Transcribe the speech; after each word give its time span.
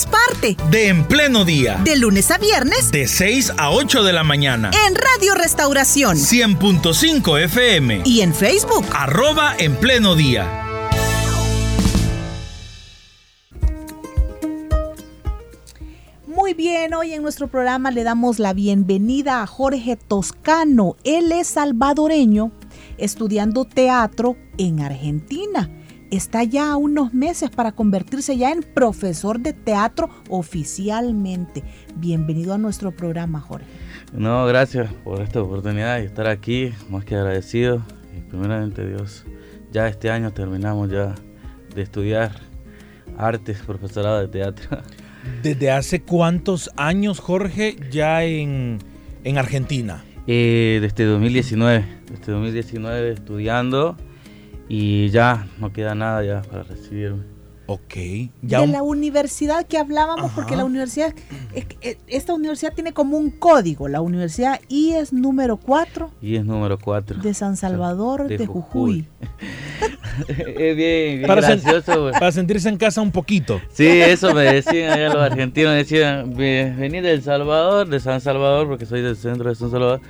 seamos 0.00 0.06
parte 0.06 0.56
de 0.70 0.88
En 0.88 1.04
Pleno 1.04 1.44
Día. 1.44 1.80
De 1.84 1.96
lunes 1.96 2.30
a 2.30 2.38
viernes. 2.38 2.90
De 2.90 3.06
6 3.06 3.54
a 3.56 3.70
8 3.70 4.02
de 4.02 4.12
la 4.12 4.24
mañana. 4.24 4.70
En 4.86 4.94
Radio 4.94 5.34
Restauración. 5.34 6.16
100.5 6.16 7.40
FM. 7.44 8.02
Y 8.04 8.20
en 8.20 8.34
Facebook. 8.34 8.84
Arroba 8.92 9.54
En 9.58 9.76
Pleno 9.76 10.14
Día. 10.14 10.66
Muy 16.26 16.54
bien, 16.54 16.94
hoy 16.94 17.12
en 17.12 17.22
nuestro 17.22 17.48
programa 17.48 17.90
le 17.90 18.02
damos 18.02 18.38
la 18.38 18.52
bienvenida 18.52 19.42
a 19.42 19.46
Jorge 19.46 19.96
Toscano. 19.96 20.96
Él 21.04 21.32
es 21.32 21.48
salvadoreño, 21.48 22.50
estudiando 22.98 23.64
teatro 23.64 24.36
en 24.58 24.80
Argentina 24.80 25.70
está 26.10 26.42
ya 26.44 26.72
a 26.72 26.76
unos 26.76 27.14
meses 27.14 27.50
para 27.50 27.72
convertirse 27.72 28.36
ya 28.36 28.50
en 28.50 28.62
profesor 28.62 29.40
de 29.40 29.52
teatro 29.52 30.10
oficialmente. 30.28 31.62
Bienvenido 31.96 32.54
a 32.54 32.58
nuestro 32.58 32.90
programa, 32.90 33.40
Jorge. 33.40 33.66
No, 34.12 34.44
gracias 34.46 34.92
por 35.04 35.20
esta 35.22 35.40
oportunidad 35.40 36.00
y 36.00 36.06
estar 36.06 36.26
aquí, 36.26 36.72
más 36.88 37.04
que 37.04 37.14
agradecido. 37.14 37.82
Y 38.16 38.20
primeramente 38.28 38.86
Dios, 38.86 39.24
ya 39.72 39.86
este 39.88 40.10
año 40.10 40.32
terminamos 40.32 40.90
ya 40.90 41.14
de 41.74 41.82
estudiar 41.82 42.32
artes, 43.16 43.60
profesorado 43.60 44.20
de 44.20 44.28
teatro. 44.28 44.78
¿Desde 45.42 45.70
hace 45.70 46.02
cuántos 46.02 46.70
años, 46.76 47.20
Jorge, 47.20 47.76
ya 47.90 48.24
en, 48.24 48.80
Argentina? 49.36 50.04
Eh, 50.26 50.78
desde 50.80 51.04
2019, 51.04 51.84
desde 52.10 52.32
2019 52.32 53.12
estudiando 53.12 53.96
y 54.72 55.10
ya 55.10 55.48
no 55.58 55.72
queda 55.72 55.96
nada 55.96 56.24
ya 56.24 56.42
para 56.42 56.62
recibirme. 56.62 57.24
Ok. 57.66 57.94
de 57.94 58.66
la 58.68 58.82
universidad 58.82 59.66
que 59.66 59.78
hablábamos, 59.78 60.32
porque 60.32 60.56
la 60.56 60.64
universidad, 60.64 61.12
eh, 61.54 61.98
esta 62.06 62.34
universidad 62.34 62.72
tiene 62.72 62.92
como 62.92 63.16
un 63.16 63.30
código, 63.30 63.88
la 63.88 64.00
universidad 64.00 64.60
I 64.68 64.92
es 64.92 65.12
número 65.12 65.56
4. 65.56 66.10
I 66.22 66.36
es 66.36 66.44
número 66.44 66.78
4. 66.78 67.18
De 67.20 67.34
San 67.34 67.56
Salvador 67.56 68.28
de, 68.28 68.46
Jujuy. 68.46 69.06
es 70.28 70.76
bien, 70.76 71.22
para 71.26 71.40
gracioso. 71.40 72.10
para 72.12 72.32
sentirse 72.32 72.68
en 72.68 72.76
casa 72.76 73.00
un 73.00 73.10
poquito. 73.10 73.60
Sí, 73.72 73.86
eso 73.86 74.34
me 74.34 74.42
decían 74.42 74.92
allá 74.92 75.08
los 75.08 75.22
argentinos, 75.22 75.74
decían, 75.74 76.36
vení 76.36 77.00
del 77.00 77.22
Salvador, 77.22 77.88
de 77.88 77.98
San 77.98 78.20
Salvador, 78.20 78.68
porque 78.68 78.86
soy 78.86 79.02
del 79.02 79.16
centro 79.16 79.48
de 79.48 79.56
San 79.56 79.70
Salvador 79.70 80.00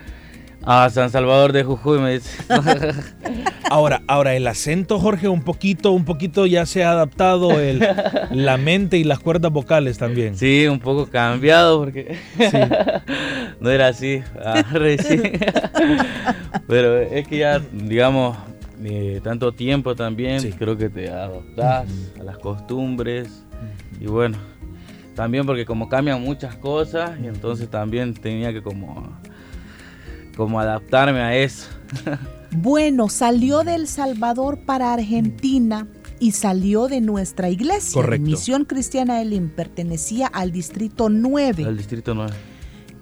Ah, 0.65 0.89
San 0.91 1.11
Salvador 1.11 1.53
de 1.53 1.65
Jujuy 1.65 1.99
me 1.99 2.13
dice. 2.13 2.43
ahora, 3.71 4.03
ahora 4.07 4.35
el 4.35 4.47
acento, 4.47 4.99
Jorge, 4.99 5.29
un 5.29 5.43
poquito, 5.43 5.93
un 5.93 6.05
poquito 6.05 6.47
ya 6.47 6.67
se 6.67 6.85
ha 6.85 6.91
adaptado 6.91 7.59
el, 7.61 7.87
la 8.31 8.57
mente 8.57 8.99
y 8.99 9.05
las 9.05 9.21
cuerdas 9.21 9.51
vocales 9.51 9.97
también. 9.99 10.37
Sí, 10.37 10.67
un 10.67 10.81
poco 10.81 11.07
cambiado 11.07 11.79
porque 11.79 12.19
no 13.61 13.71
era 13.71 13.89
así. 13.89 14.23
Ah, 14.45 14.63
Pero 16.67 17.01
es 17.01 17.27
que 17.27 17.39
ya, 17.39 17.59
digamos, 17.73 18.37
eh, 18.85 19.21
tanto 19.23 19.53
tiempo 19.53 19.95
también, 19.95 20.53
creo 20.53 20.77
que 20.77 20.89
te 20.91 21.09
adaptas 21.11 21.89
a 22.19 22.23
las 22.23 22.39
costumbres 22.39 23.45
y 23.99 24.07
bueno, 24.07 24.39
también 25.15 25.45
porque 25.45 25.67
como 25.67 25.89
cambian 25.89 26.23
muchas 26.23 26.55
cosas 26.57 27.19
y 27.23 27.27
entonces 27.27 27.69
también 27.69 28.15
tenía 28.15 28.53
que 28.53 28.63
como 28.63 29.19
como 30.37 30.61
adaptarme 30.61 31.21
a 31.21 31.37
eso. 31.37 31.69
bueno, 32.51 33.09
salió 33.09 33.63
del 33.63 33.87
Salvador 33.87 34.61
para 34.65 34.93
Argentina 34.93 35.87
y 36.21 36.33
salió 36.33 36.87
de 36.87 37.01
nuestra 37.01 37.49
iglesia. 37.49 38.01
Correcto. 38.01 38.27
Misión 38.27 38.65
Cristiana 38.65 39.21
Elim 39.21 39.49
pertenecía 39.49 40.27
al 40.29 40.53
distrito 40.53 41.09
9. 41.09 41.65
Al 41.65 41.77
distrito 41.77 42.15
9. 42.15 42.33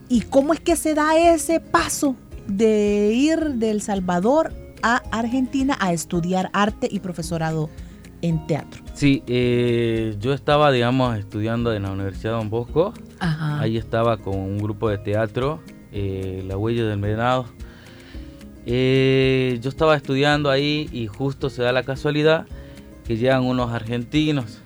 ¿Y 0.09 0.23
cómo 0.23 0.55
es 0.55 0.61
que 0.61 0.77
se 0.77 0.95
da 0.95 1.19
ese 1.19 1.61
paso 1.61 2.17
de 2.47 3.13
ir 3.13 3.55
del 3.57 3.83
Salvador 3.83 4.55
a 4.83 4.97
Argentina 5.11 5.77
a 5.81 5.93
estudiar 5.93 6.49
arte 6.53 6.89
y 6.91 7.01
profesorado 7.01 7.69
en 8.23 8.47
teatro? 8.47 8.83
Sí, 8.95 9.23
eh, 9.27 10.17
yo 10.19 10.33
estaba, 10.33 10.71
digamos, 10.73 11.19
estudiando 11.19 11.75
en 11.75 11.83
la 11.83 11.91
Universidad 11.91 12.33
de 12.33 12.39
Don 12.39 12.51
Bosco. 12.51 12.95
Ahí 13.19 13.77
estaba 13.77 14.17
con 14.19 14.37
un 14.37 14.59
grupo 14.59 14.89
de 14.89 14.99
teatro 14.99 15.61
eh, 15.93 16.45
la 16.47 16.57
huella 16.57 16.87
del 16.87 17.01
venado. 17.01 17.47
Eh, 18.67 19.59
yo 19.63 19.71
estaba 19.71 19.97
estudiando 19.97 20.51
ahí 20.51 20.89
y 20.93 21.07
justo 21.07 21.49
se 21.49 21.63
da 21.63 21.73
la 21.73 21.83
casualidad 21.83 22.47
que 23.07 23.17
llegan 23.17 23.45
unos 23.45 23.73
argentinos. 23.73 24.61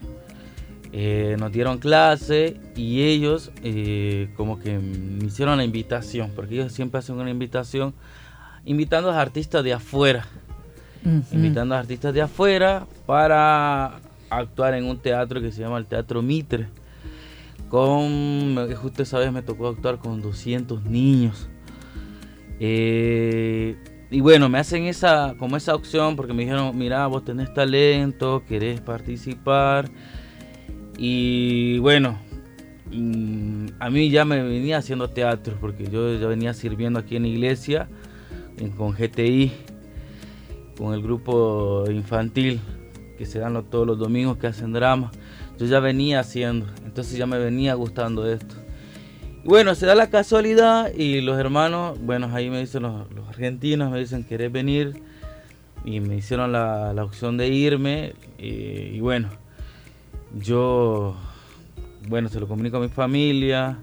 Eh, 0.95 1.37
nos 1.39 1.53
dieron 1.53 1.79
clase 1.79 2.61
y 2.77 3.03
ellos 3.03 3.51
como 4.37 4.59
que 4.59 4.79
me 4.79 5.25
hicieron 5.25 5.57
la 5.57 5.65
invitación, 5.65 6.33
porque 6.35 6.55
ellos 6.55 6.73
siempre 6.73 6.99
hacen 6.99 7.17
una 7.17 7.31
invitación 7.31 7.95
invitando 8.65 9.11
a 9.11 9.21
artistas 9.21 9.65
de 9.65 9.73
afuera. 9.73 10.27
Invitando 11.33 11.75
a 11.75 11.79
artistas 11.79 12.15
de 12.15 12.23
afuera 12.23 12.87
para 13.07 14.01
actuar 14.31 14.75
en 14.75 14.85
un 14.85 14.99
teatro 14.99 15.41
que 15.41 15.51
se 15.51 15.61
llama 15.61 15.79
el 15.79 15.87
Teatro 15.87 16.23
Mitre 16.23 16.69
con, 17.73 18.55
justo 18.75 19.03
esa 19.03 19.31
me 19.31 19.41
tocó 19.41 19.69
actuar 19.69 19.99
con 19.99 20.21
200 20.21 20.85
niños. 20.85 21.49
Eh, 22.61 23.77
y 24.11 24.21
bueno, 24.21 24.51
me 24.51 24.59
hacen 24.59 24.85
esa, 24.85 25.37
como 25.39 25.57
esa 25.57 25.75
opción 25.75 26.15
porque 26.15 26.35
me 26.35 26.43
dijeron, 26.43 26.77
mira, 26.77 27.07
vos 27.07 27.25
tenés 27.25 27.55
talento, 27.55 28.45
querés 28.47 28.83
participar. 28.83 29.91
Y 30.99 31.79
bueno, 31.79 32.19
mm, 32.91 33.69
a 33.81 33.89
mí 33.89 34.11
ya 34.11 34.27
me 34.27 34.43
venía 34.43 34.77
haciendo 34.77 35.09
teatro 35.09 35.57
porque 35.59 35.89
yo 35.91 36.15
ya 36.19 36.27
venía 36.27 36.53
sirviendo 36.53 36.99
aquí 36.99 37.17
en 37.17 37.23
la 37.23 37.29
iglesia 37.29 37.89
con 38.77 38.93
GTI, 38.93 39.51
con 40.77 40.93
el 40.93 41.01
grupo 41.01 41.87
infantil 41.91 42.61
que 43.17 43.25
se 43.25 43.39
dan 43.39 43.65
todos 43.71 43.87
los 43.87 43.99
domingos 43.99 44.37
que 44.37 44.49
hacen 44.49 44.75
drama 44.75 45.11
yo 45.63 45.69
ya 45.69 45.79
venía 45.79 46.19
haciendo, 46.19 46.67
entonces 46.85 47.17
ya 47.17 47.25
me 47.25 47.39
venía 47.39 47.75
gustando 47.75 48.29
esto. 48.29 48.57
bueno, 49.45 49.77
se 49.77 49.87
da 49.87 49.95
la 49.95 50.11
casualidad 50.11 50.93
y 50.93 51.21
los 51.21 51.39
hermanos, 51.39 52.01
bueno, 52.01 52.29
ahí 52.33 52.51
me 52.51 52.59
dicen 52.59 52.83
los, 52.83 53.07
argentinos, 53.29 53.93
me 53.93 54.01
dicen, 54.01 54.25
¿querés 54.25 54.51
venir? 54.51 55.01
Y 55.85 56.01
me 56.01 56.17
hicieron 56.17 56.51
la, 56.51 56.93
opción 57.05 57.37
de 57.37 57.47
irme 57.49 58.15
y, 58.39 58.99
bueno, 58.99 59.29
yo, 60.37 61.15
bueno, 62.09 62.29
se 62.29 62.41
lo 62.41 62.49
comunico 62.49 62.79
a 62.79 62.81
mi 62.81 62.89
familia. 62.89 63.79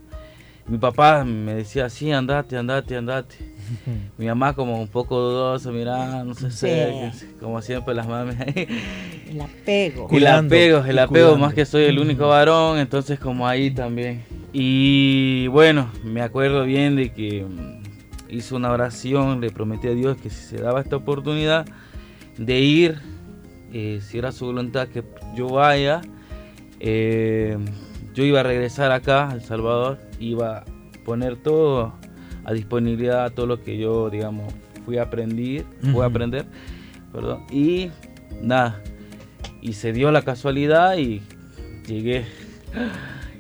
Mi 0.68 0.78
papá 0.78 1.23
me 1.23 1.56
decía, 1.56 1.89
sí, 1.89 2.12
andate, 2.12 2.57
andate, 2.57 2.97
andate. 2.97 3.38
Mi 4.18 4.25
mamá 4.25 4.53
como 4.53 4.81
un 4.81 4.88
poco 4.89 5.18
dudosa, 5.18 5.72
mira, 5.72 6.25
no 6.25 6.34
sé, 6.35 7.12
como 7.39 7.62
siempre 7.62 7.95
las 7.95 8.07
mames 8.07 8.38
ahí. 8.41 8.68
El 9.29 9.41
apego. 9.41 10.07
el 10.12 10.28
apego, 10.28 10.84
el 10.85 11.00
apego, 11.00 11.38
más 11.38 11.53
que 11.53 11.66
soy 11.66 11.84
el 11.84 12.00
único 12.00 12.28
varón, 12.28 12.79
entonces 12.79 13.19
como 13.19 13.47
ahí 13.47 13.69
también. 13.69 14.23
Y 14.51 15.47
bueno, 15.47 15.91
me 16.03 16.22
acuerdo 16.22 16.66
bien 16.66 16.95
de 16.95 17.13
que 17.13 17.44
mm, 17.44 18.34
hizo 18.35 18.56
una 18.56 18.72
oración, 18.72 19.39
le 19.39 19.51
prometí 19.51 19.88
a 19.88 19.94
Dios 19.94 20.18
que 20.18 20.31
si 20.31 20.44
se 20.44 20.57
daba 20.57 20.81
esta 20.81 20.95
oportunidad 20.95 21.65
de 22.38 22.59
ir, 22.59 23.00
eh, 23.71 24.00
si 24.01 24.18
era 24.18 24.31
su 24.31 24.48
voluntad 24.48 24.88
que 24.88 25.03
yo 25.36 25.48
vaya, 25.48 26.01
eh, 26.80 27.57
yo 28.15 28.24
iba 28.24 28.39
a 28.39 28.44
regresar 28.44 28.92
acá, 28.92 29.30
a 29.30 29.33
El 29.33 29.42
Salvador, 29.42 30.00
iba 30.19 30.59
a 30.59 30.65
poner 31.06 31.38
todo 31.38 31.94
a 32.45 32.53
disponibilidad 32.53 33.31
todo 33.31 33.45
lo 33.45 33.63
que 33.63 33.77
yo, 33.77 34.09
digamos, 34.09 34.51
fui 34.86 34.98
a 34.98 35.03
aprender, 35.03 35.65
fui 35.92 36.01
a 36.01 36.06
aprender, 36.06 36.45
perdón, 37.12 37.45
y 37.51 37.92
nada, 38.42 38.81
y 39.61 39.73
se 39.73 39.94
dio 39.94 40.11
la 40.11 40.21
casualidad 40.21 40.97
y 40.97 41.21
llegué 41.88 42.25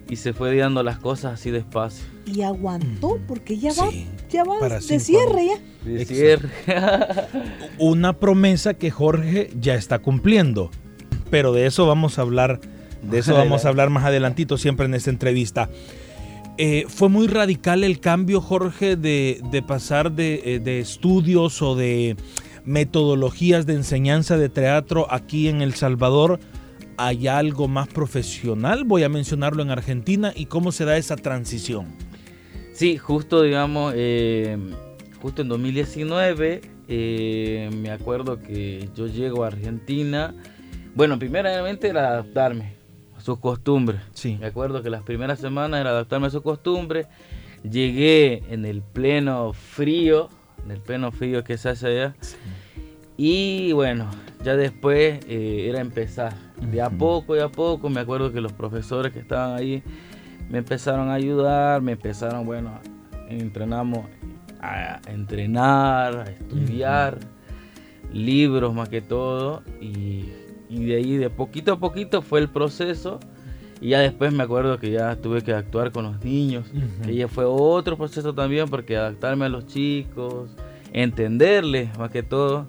y 0.09 0.15
se 0.15 0.33
fue 0.33 0.55
dando 0.57 0.81
las 0.83 0.97
cosas 0.97 1.35
así 1.35 1.51
despacio. 1.51 2.05
Y 2.25 2.41
aguantó 2.41 3.19
porque 3.27 3.57
ya 3.57 3.71
va, 3.73 3.89
ya 4.29 4.43
va 4.43 4.67
de 4.67 4.99
cierre 4.99 5.47
ya. 5.47 5.89
De 5.89 6.05
cierre. 6.05 6.49
Una 7.77 8.13
promesa 8.13 8.73
que 8.73 8.89
Jorge 8.89 9.51
ya 9.59 9.75
está 9.75 9.99
cumpliendo, 9.99 10.71
pero 11.29 11.53
de 11.53 11.67
eso 11.67 11.85
vamos 11.85 12.17
a 12.17 12.23
hablar, 12.23 12.59
de 13.03 13.19
eso 13.19 13.33
vamos 13.35 13.65
a 13.65 13.69
hablar 13.69 13.89
más 13.89 14.03
adelantito 14.03 14.57
siempre 14.57 14.87
en 14.87 14.95
esta 14.95 15.11
entrevista. 15.11 15.69
Eh, 16.57 16.85
¿Fue 16.89 17.07
muy 17.07 17.27
radical 17.27 17.85
el 17.85 18.01
cambio, 18.01 18.41
Jorge, 18.41 18.97
de, 18.97 19.63
pasar 19.65 20.11
de, 20.11 20.41
eh, 20.43 20.59
de, 20.59 20.79
estudios 20.81 21.61
o 21.61 21.75
de 21.75 22.17
metodologías 22.65 23.65
de 23.65 23.73
enseñanza 23.73 24.37
de 24.37 24.49
teatro 24.49 25.07
aquí 25.11 25.47
en 25.47 25.61
El 25.61 25.73
Salvador? 25.73 26.39
¿Hay 26.97 27.27
algo 27.27 27.67
más 27.67 27.87
profesional? 27.87 28.83
Voy 28.83 29.03
a 29.03 29.09
mencionarlo 29.09 29.63
en 29.63 29.71
Argentina 29.71 30.33
y 30.35 30.47
cómo 30.47 30.71
se 30.71 30.85
da 30.85 30.97
esa 30.97 31.15
transición. 31.15 31.87
Sí, 32.73 32.97
justo 32.97 33.41
digamos, 33.41 33.93
eh, 33.95 34.57
justo 35.21 35.41
en 35.41 35.49
2019 35.49 36.61
eh, 36.91 37.69
me 37.71 37.91
acuerdo 37.91 38.39
que 38.39 38.89
yo 38.95 39.05
llego 39.05 39.43
a 39.43 39.47
Argentina. 39.47 40.33
Bueno, 40.95 41.19
primeramente 41.19 41.87
era 41.87 42.09
adaptarme 42.09 42.73
a 43.15 43.21
sus 43.21 43.37
costumbres. 43.37 44.01
Sí. 44.13 44.37
Me 44.39 44.47
acuerdo 44.47 44.81
que 44.81 44.89
las 44.89 45.03
primeras 45.03 45.39
semanas 45.39 45.81
era 45.81 45.91
adaptarme 45.91 46.27
a 46.27 46.29
sus 46.31 46.41
costumbres. 46.41 47.07
Llegué 47.63 48.43
en 48.49 48.65
el 48.65 48.81
pleno 48.81 49.53
frío, 49.53 50.29
en 50.63 50.71
el 50.71 50.81
pleno 50.81 51.11
frío 51.11 51.43
que 51.43 51.57
se 51.57 51.69
hace 51.69 51.87
allá. 51.87 52.15
Y 53.17 53.73
bueno, 53.73 54.09
ya 54.43 54.55
después 54.55 55.19
eh, 55.27 55.67
era 55.69 55.81
empezar. 55.81 56.33
De 56.61 56.81
a 56.81 56.89
poco, 56.89 57.35
de 57.35 57.43
a 57.43 57.49
poco, 57.49 57.89
me 57.89 57.99
acuerdo 57.99 58.31
que 58.31 58.41
los 58.41 58.53
profesores 58.53 59.11
que 59.11 59.19
estaban 59.19 59.57
ahí 59.57 59.83
me 60.49 60.59
empezaron 60.59 61.09
a 61.09 61.13
ayudar, 61.13 61.81
me 61.81 61.93
empezaron, 61.93 62.45
bueno, 62.45 62.79
entrenamos 63.29 64.05
a 64.61 64.99
entrenar, 65.07 66.17
a 66.17 66.23
estudiar, 66.23 67.19
libros 68.11 68.73
más 68.73 68.89
que 68.89 69.01
todo, 69.01 69.63
y, 69.79 70.29
de 70.69 70.95
ahí 70.95 71.17
de 71.17 71.29
poquito 71.29 71.73
a 71.73 71.79
poquito 71.79 72.21
fue 72.21 72.39
el 72.39 72.49
proceso. 72.49 73.19
Y 73.81 73.89
ya 73.89 73.99
después 73.99 74.33
me 74.33 74.43
acuerdo 74.43 74.77
que 74.77 74.91
ya 74.91 75.15
tuve 75.15 75.41
que 75.41 75.53
actuar 75.53 75.91
con 75.91 76.03
los 76.03 76.23
niños, 76.23 76.65
que 77.05 77.15
ya 77.15 77.27
fue 77.27 77.45
otro 77.45 77.95
proceso 77.97 78.33
también, 78.33 78.67
porque 78.67 78.97
adaptarme 78.97 79.45
a 79.45 79.49
los 79.49 79.67
chicos, 79.67 80.49
entenderles 80.91 81.97
más 81.97 82.11
que 82.11 82.21
todo, 82.21 82.67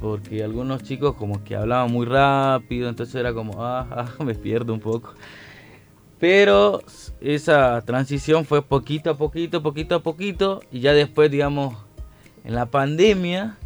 porque 0.00 0.44
algunos 0.44 0.84
chicos 0.84 1.16
como 1.16 1.42
que 1.42 1.56
hablaban 1.56 1.90
muy 1.90 2.06
rápido, 2.06 2.88
entonces 2.88 3.14
era 3.16 3.32
como, 3.32 3.64
ah, 3.64 3.86
ah 4.18 4.24
me 4.24 4.34
pierdo 4.34 4.72
un 4.72 4.80
poco. 4.80 5.14
Pero 6.20 6.80
esa 7.20 7.82
transición 7.84 8.44
fue 8.44 8.62
poquito 8.62 9.10
a 9.10 9.18
poquito, 9.18 9.62
poquito 9.62 9.96
a 9.96 10.02
poquito, 10.02 10.60
y 10.70 10.80
ya 10.80 10.92
después, 10.92 11.28
digamos, 11.28 11.74
en 12.44 12.54
la 12.54 12.66
pandemia, 12.66 13.58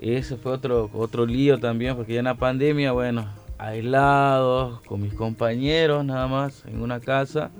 eso 0.00 0.36
fue 0.36 0.52
otro, 0.52 0.90
otro 0.92 1.24
lío 1.24 1.58
también, 1.58 1.96
porque 1.96 2.12
ya 2.12 2.18
en 2.18 2.26
la 2.26 2.34
pandemia, 2.34 2.92
bueno, 2.92 3.26
aislados, 3.58 4.80
con 4.82 5.02
mis 5.02 5.14
compañeros 5.14 6.04
nada 6.04 6.26
más, 6.26 6.64
en 6.66 6.80
una 6.80 7.00
casa. 7.00 7.50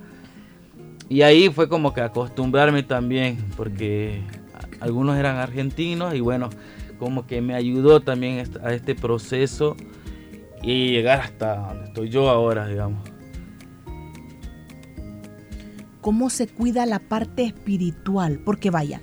Y 1.09 1.23
ahí 1.23 1.49
fue 1.51 1.69
como 1.69 1.95
que 1.95 2.01
acostumbrarme 2.01 2.83
también, 2.83 3.39
porque 3.57 4.23
algunos 4.81 5.17
eran 5.17 5.37
argentinos 5.37 6.15
y 6.15 6.21
bueno, 6.21 6.51
como 6.99 7.27
que 7.27 7.41
me 7.41 7.55
ayudó 7.55 8.01
también 8.01 8.45
a 8.63 8.73
este 8.73 8.95
proceso 8.95 9.77
y 10.63 10.91
llegar 10.91 11.21
hasta 11.21 11.69
donde 11.69 11.85
estoy 11.85 12.09
yo 12.09 12.29
ahora, 12.29 12.67
digamos 12.67 13.17
cómo 16.07 16.31
se 16.31 16.47
cuida 16.47 16.87
la 16.87 17.01
parte 17.01 17.43
espiritual, 17.43 18.39
porque 18.45 18.71
vaya, 18.71 19.01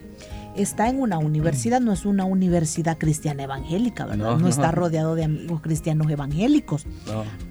está 0.56 0.90
en 0.90 1.02
una 1.02 1.18
universidad, 1.18 1.82
no 1.82 1.92
es 1.92 2.06
una 2.06 2.26
universidad 2.26 2.98
cristiana 2.98 3.44
evangélica, 3.44 4.06
¿verdad? 4.06 4.38
No, 4.38 4.48
está 4.48 4.72
rodeado 4.72 5.16
de 5.16 5.26
amigos 5.26 5.62
cristianos 5.62 6.10
evangélicos. 6.10 6.86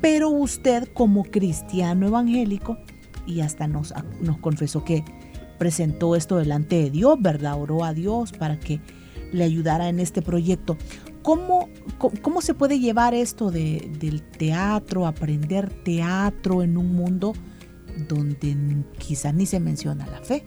Pero 0.01 0.31
usted 0.31 0.89
como 0.93 1.25
cristiano 1.25 2.07
evangélico, 2.07 2.79
y 3.27 3.41
hasta 3.41 3.67
nos, 3.67 3.95
nos 4.21 4.39
confesó 4.39 4.85
que 4.85 5.05
presentó 5.59 6.17
esto 6.17 6.39
delante 6.39 6.77
de 6.77 6.91
Dios, 6.91 7.17
¿verdad? 7.21 7.61
Oró 7.61 7.85
a 7.85 7.95
Dios 7.95 8.33
para 8.33 8.59
que 8.59 8.81
le 9.33 9.45
ayudara 9.45 9.89
en 9.89 10.01
este 10.01 10.23
proyecto. 10.23 10.77
¿Cómo, 11.23 11.69
cómo, 12.21 12.43
se 12.43 12.53
puede 12.53 12.81
llevar 12.81 13.15
esto 13.15 13.53
de, 13.53 13.93
del 14.01 14.23
teatro, 14.23 15.07
aprender 15.07 15.71
teatro 15.85 16.65
en 16.65 16.77
un 16.77 16.97
mundo 16.97 17.33
donde 18.09 18.85
quizás 18.99 19.35
ni 19.35 19.47
se 19.47 19.61
menciona 19.61 20.07
la 20.07 20.21
fe. 20.21 20.45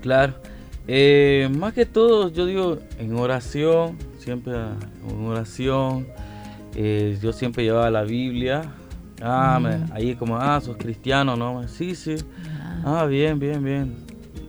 Claro. 0.00 0.34
Eh, 0.86 1.48
más 1.56 1.72
que 1.72 1.86
todo, 1.86 2.28
yo 2.30 2.44
digo 2.44 2.78
en 2.98 3.16
oración, 3.16 3.96
siempre 4.18 4.54
en 4.54 5.26
oración. 5.26 6.06
Eh, 6.74 7.18
yo 7.22 7.32
siempre 7.32 7.64
llevaba 7.64 7.90
la 7.90 8.02
Biblia. 8.02 8.62
Ah, 9.22 9.60
ahí 9.92 10.16
como, 10.16 10.36
ah, 10.36 10.60
sos 10.60 10.76
cristiano, 10.76 11.36
¿no? 11.36 11.66
Sí, 11.68 11.94
sí. 11.94 12.16
Ah, 12.84 13.00
ah 13.00 13.06
bien, 13.06 13.38
bien, 13.38 13.62
bien. 13.62 13.96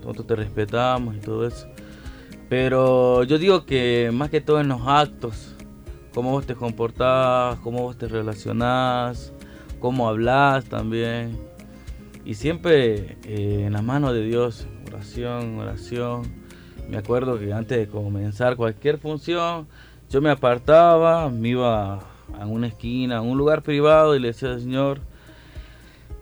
Nosotros 0.02 0.28
te 0.28 0.36
respetamos 0.36 1.16
y 1.16 1.20
todo 1.20 1.48
eso. 1.48 1.68
Pero 2.50 3.24
yo 3.24 3.38
digo 3.38 3.66
que 3.66 4.12
más 4.14 4.30
que 4.30 4.42
todo 4.42 4.60
en 4.60 4.68
los 4.68 4.81
actos, 4.86 5.56
cómo 6.14 6.31
vos 6.31 6.46
te 6.46 6.56
comportás, 6.56 7.58
cómo 7.60 7.81
vos 7.81 7.98
te 7.98 8.08
relacionás, 8.08 9.34
cómo 9.80 10.08
hablas 10.08 10.66
también. 10.66 11.38
Y 12.25 12.33
siempre 12.33 13.18
eh, 13.24 13.66
en 13.68 13.74
la 13.74 13.83
mano 13.83 14.12
de 14.12 14.25
Dios, 14.25 14.68
oración, 14.88 15.60
oración. 15.60 16.24
Me 16.89 16.98
acuerdo 16.98 17.39
que 17.39 17.54
antes 17.54 17.77
de 17.77 17.88
comenzar 17.88 18.56
cualquier 18.56 18.98
función, 18.98 19.68
yo 20.10 20.22
me 20.22 20.31
apartaba, 20.31 21.30
me 21.30 21.50
iba 21.50 22.00
a 22.33 22.45
una 22.48 22.68
esquina, 22.68 23.18
a 23.18 23.22
un 23.22 23.38
lugar 23.38 23.62
privado 23.62 24.16
y 24.16 24.19
le 24.19 24.30
decía 24.30 24.50
al 24.50 24.60
Señor 24.60 25.01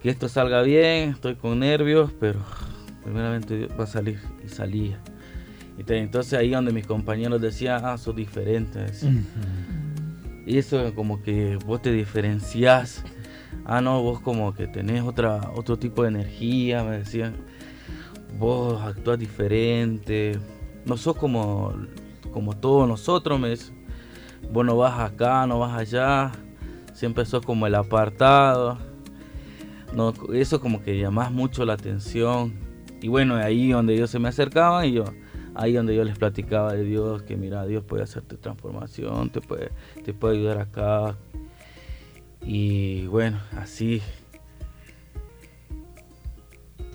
que 0.02 0.10
esto 0.10 0.28
salga 0.28 0.62
bien, 0.62 1.12
estoy 1.12 1.36
con 1.36 1.60
nervios, 1.60 2.12
pero 2.20 2.40
primeramente 3.04 3.58
Dios 3.58 3.72
va 3.80 3.86
a 3.86 3.88
salir. 3.88 4.20
Y 4.46 4.50
salía. 4.50 5.00
Entonces 5.78 6.34
ahí 6.34 6.52
donde 6.52 6.74
mis 6.74 6.86
compañeros 6.86 7.42
decían, 7.42 7.82
ah, 7.86 7.98
sos 7.98 8.16
diferente. 8.16 8.86
Y 10.46 10.58
eso 10.58 10.94
como 10.94 11.24
que 11.24 11.58
vos 11.66 11.82
te 11.82 11.94
diferenciás 11.94 13.04
ah, 13.66 13.82
no, 13.82 14.02
vos 14.02 14.20
como 14.20 14.54
que 14.54 14.68
tenés 14.68 15.04
otra, 15.04 15.52
otro 15.56 15.78
tipo 15.78 16.04
de 16.04 16.10
energía, 16.10 16.84
me 16.84 17.00
decían, 17.00 17.36
vos 18.38 18.82
actúas 18.82 19.20
diferente, 19.20 20.40
no 20.86 20.98
sos 20.98 21.16
como, 21.16 21.74
como 22.32 22.56
todos 22.56 22.88
nosotros, 22.88 23.40
me 23.40 23.56
vos 24.52 24.66
no 24.66 24.78
vas 24.78 25.00
acá, 25.00 25.48
no 25.48 25.60
vas 25.60 25.74
allá, 25.74 26.32
siempre 26.94 27.26
sos 27.26 27.46
como 27.46 27.68
el 27.68 27.76
apartado, 27.76 28.78
no, 29.96 30.14
eso 30.34 30.60
como 30.60 30.82
que 30.82 30.98
llamás 31.00 31.32
mucho 31.32 31.66
la 31.66 31.74
atención, 31.74 32.54
y 33.02 33.08
bueno, 33.08 33.36
ahí 33.36 33.72
donde 33.72 33.96
ellos 33.96 34.10
se 34.10 34.20
me 34.20 34.30
acercaban 34.30 34.86
y 34.86 34.94
yo, 34.94 35.06
ahí 35.56 35.74
donde 35.74 35.96
yo 35.96 36.04
les 36.04 36.18
platicaba 36.18 36.74
de 36.74 36.84
Dios, 36.84 37.24
que 37.24 37.36
mira, 37.36 37.66
Dios 37.66 37.84
puede 37.84 38.04
hacerte 38.04 38.38
transformación, 38.38 39.30
te 39.30 39.42
puede, 39.42 39.72
te 40.04 40.14
puede 40.14 40.38
ayudar 40.38 40.60
acá, 40.60 41.16
y 42.46 43.06
bueno, 43.08 43.40
así. 43.58 44.02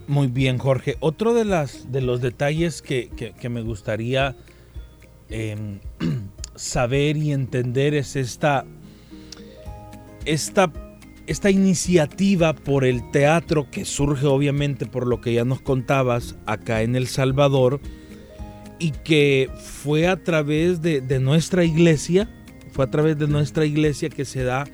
Muy 0.07 0.29
bien, 0.29 0.59
Jorge. 0.59 0.97
Otro 1.01 1.35
de, 1.35 1.45
las, 1.45 1.93
de 1.93 2.01
los 2.01 2.21
detalles 2.21 2.81
que, 2.81 3.11
me 3.51 3.63
gustaría 3.63 4.37
em, 5.29 5.81
saber 6.55 7.17
y 7.17 7.33
entender 7.33 7.95
es 7.95 8.17
esta, 8.17 8.65
esta, 10.25 10.73
esta 11.27 11.51
iniciativa 11.51 12.55
por 12.55 12.85
el 12.85 13.11
teatro 13.11 13.71
que 13.71 13.85
surge 13.85 14.27
obviamente 14.27 14.87
por 14.87 15.07
lo 15.07 15.21
que 15.21 15.35
ya 15.35 15.45
nos 15.45 15.61
contabas 15.61 16.37
acá 16.47 16.83
en 16.83 16.97
El 16.97 17.07
Salvador 17.07 17.81
y 18.79 18.93
que 18.93 19.51
fue 19.63 20.07
a 20.07 20.23
través 20.23 20.81
de, 20.81 21.03
de 21.03 21.21
nuestra 21.21 21.65
iglesia, 21.65 22.31
fue 22.73 22.87
a 22.87 22.91
través 22.91 23.19
de 23.19 23.27
nuestra 23.27 23.67
iglesia 23.67 24.09
que 24.09 24.25
se 24.25 24.43
da 24.43 24.65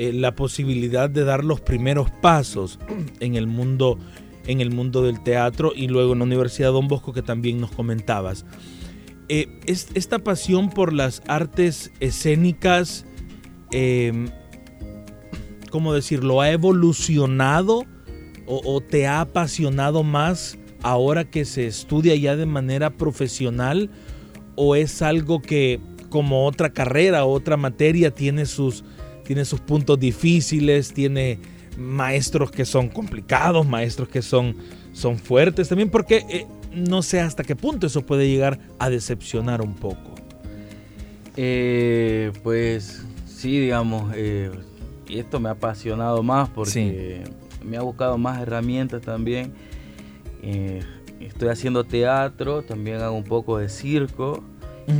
eh, 0.00 0.12
la 0.12 0.36
posibilidad 0.36 1.10
de 1.10 1.24
dar 1.24 1.42
los 1.42 1.60
primeros 1.60 2.08
pasos 2.22 2.78
en 3.18 3.34
el 3.34 3.48
mundo 3.48 3.98
en 4.46 4.60
el 4.60 4.70
mundo 4.70 5.02
del 5.02 5.20
teatro 5.24 5.72
y 5.74 5.88
luego 5.88 6.12
en 6.12 6.20
la 6.20 6.24
Universidad 6.24 6.70
Don 6.70 6.86
Bosco 6.86 7.12
que 7.12 7.20
también 7.20 7.60
nos 7.60 7.72
comentabas. 7.72 8.46
Eh, 9.28 9.48
esta 9.66 10.20
pasión 10.20 10.70
por 10.70 10.92
las 10.92 11.20
artes 11.26 11.90
escénicas, 11.98 13.06
eh, 13.72 14.30
¿cómo 15.70 15.92
decirlo? 15.92 16.40
¿Ha 16.42 16.52
evolucionado 16.52 17.84
o, 18.46 18.80
te 18.80 19.08
ha 19.08 19.20
apasionado 19.20 20.04
más 20.04 20.58
ahora 20.82 21.24
que 21.24 21.44
se 21.44 21.66
estudia 21.66 22.14
ya 22.14 22.36
de 22.36 22.46
manera 22.46 22.90
profesional? 22.90 23.90
¿O 24.54 24.76
es 24.76 25.02
algo 25.02 25.42
que 25.42 25.80
como 26.08 26.46
otra 26.46 26.72
carrera, 26.72 27.24
otra 27.24 27.56
materia 27.56 28.14
tiene 28.14 28.46
sus, 28.46 28.84
tiene 29.28 29.44
sus 29.44 29.60
puntos 29.60 30.00
difíciles, 30.00 30.94
tiene 30.94 31.38
maestros 31.76 32.50
que 32.50 32.64
son 32.64 32.88
complicados, 32.88 33.66
maestros 33.66 34.08
que 34.08 34.22
son, 34.22 34.56
son 34.94 35.18
fuertes 35.18 35.68
también, 35.68 35.90
porque 35.90 36.24
eh, 36.30 36.46
no 36.74 37.02
sé 37.02 37.20
hasta 37.20 37.44
qué 37.44 37.54
punto 37.54 37.86
eso 37.86 38.06
puede 38.06 38.26
llegar 38.26 38.58
a 38.78 38.88
decepcionar 38.88 39.60
un 39.60 39.74
poco. 39.74 40.14
Eh, 41.36 42.32
pues 42.42 43.04
sí, 43.26 43.60
digamos, 43.60 44.10
eh, 44.16 44.50
y 45.06 45.18
esto 45.18 45.40
me 45.40 45.50
ha 45.50 45.52
apasionado 45.52 46.22
más 46.22 46.48
porque 46.48 47.24
me 47.62 47.76
ha 47.76 47.82
buscado 47.82 48.16
más 48.16 48.40
herramientas 48.40 49.02
también. 49.02 49.52
estoy 51.20 51.48
haciendo 51.50 51.84
teatro, 51.84 52.62
también 52.62 53.02
hago 53.02 53.14
un 53.14 53.24
poco 53.24 53.58
de 53.58 53.68
circo 53.68 54.42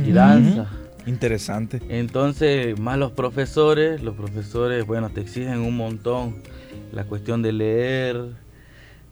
y 0.05 0.11
danza. 0.11 0.69
Interesante. 1.05 1.81
Entonces, 1.89 2.79
más 2.79 2.97
los 2.97 3.11
profesores, 3.11 4.03
los 4.03 4.15
profesores, 4.15 4.85
bueno, 4.85 5.09
te 5.09 5.21
exigen 5.21 5.59
un 5.59 5.75
montón. 5.75 6.35
La 6.91 7.05
cuestión 7.05 7.41
de 7.41 7.51
leer, 7.51 8.35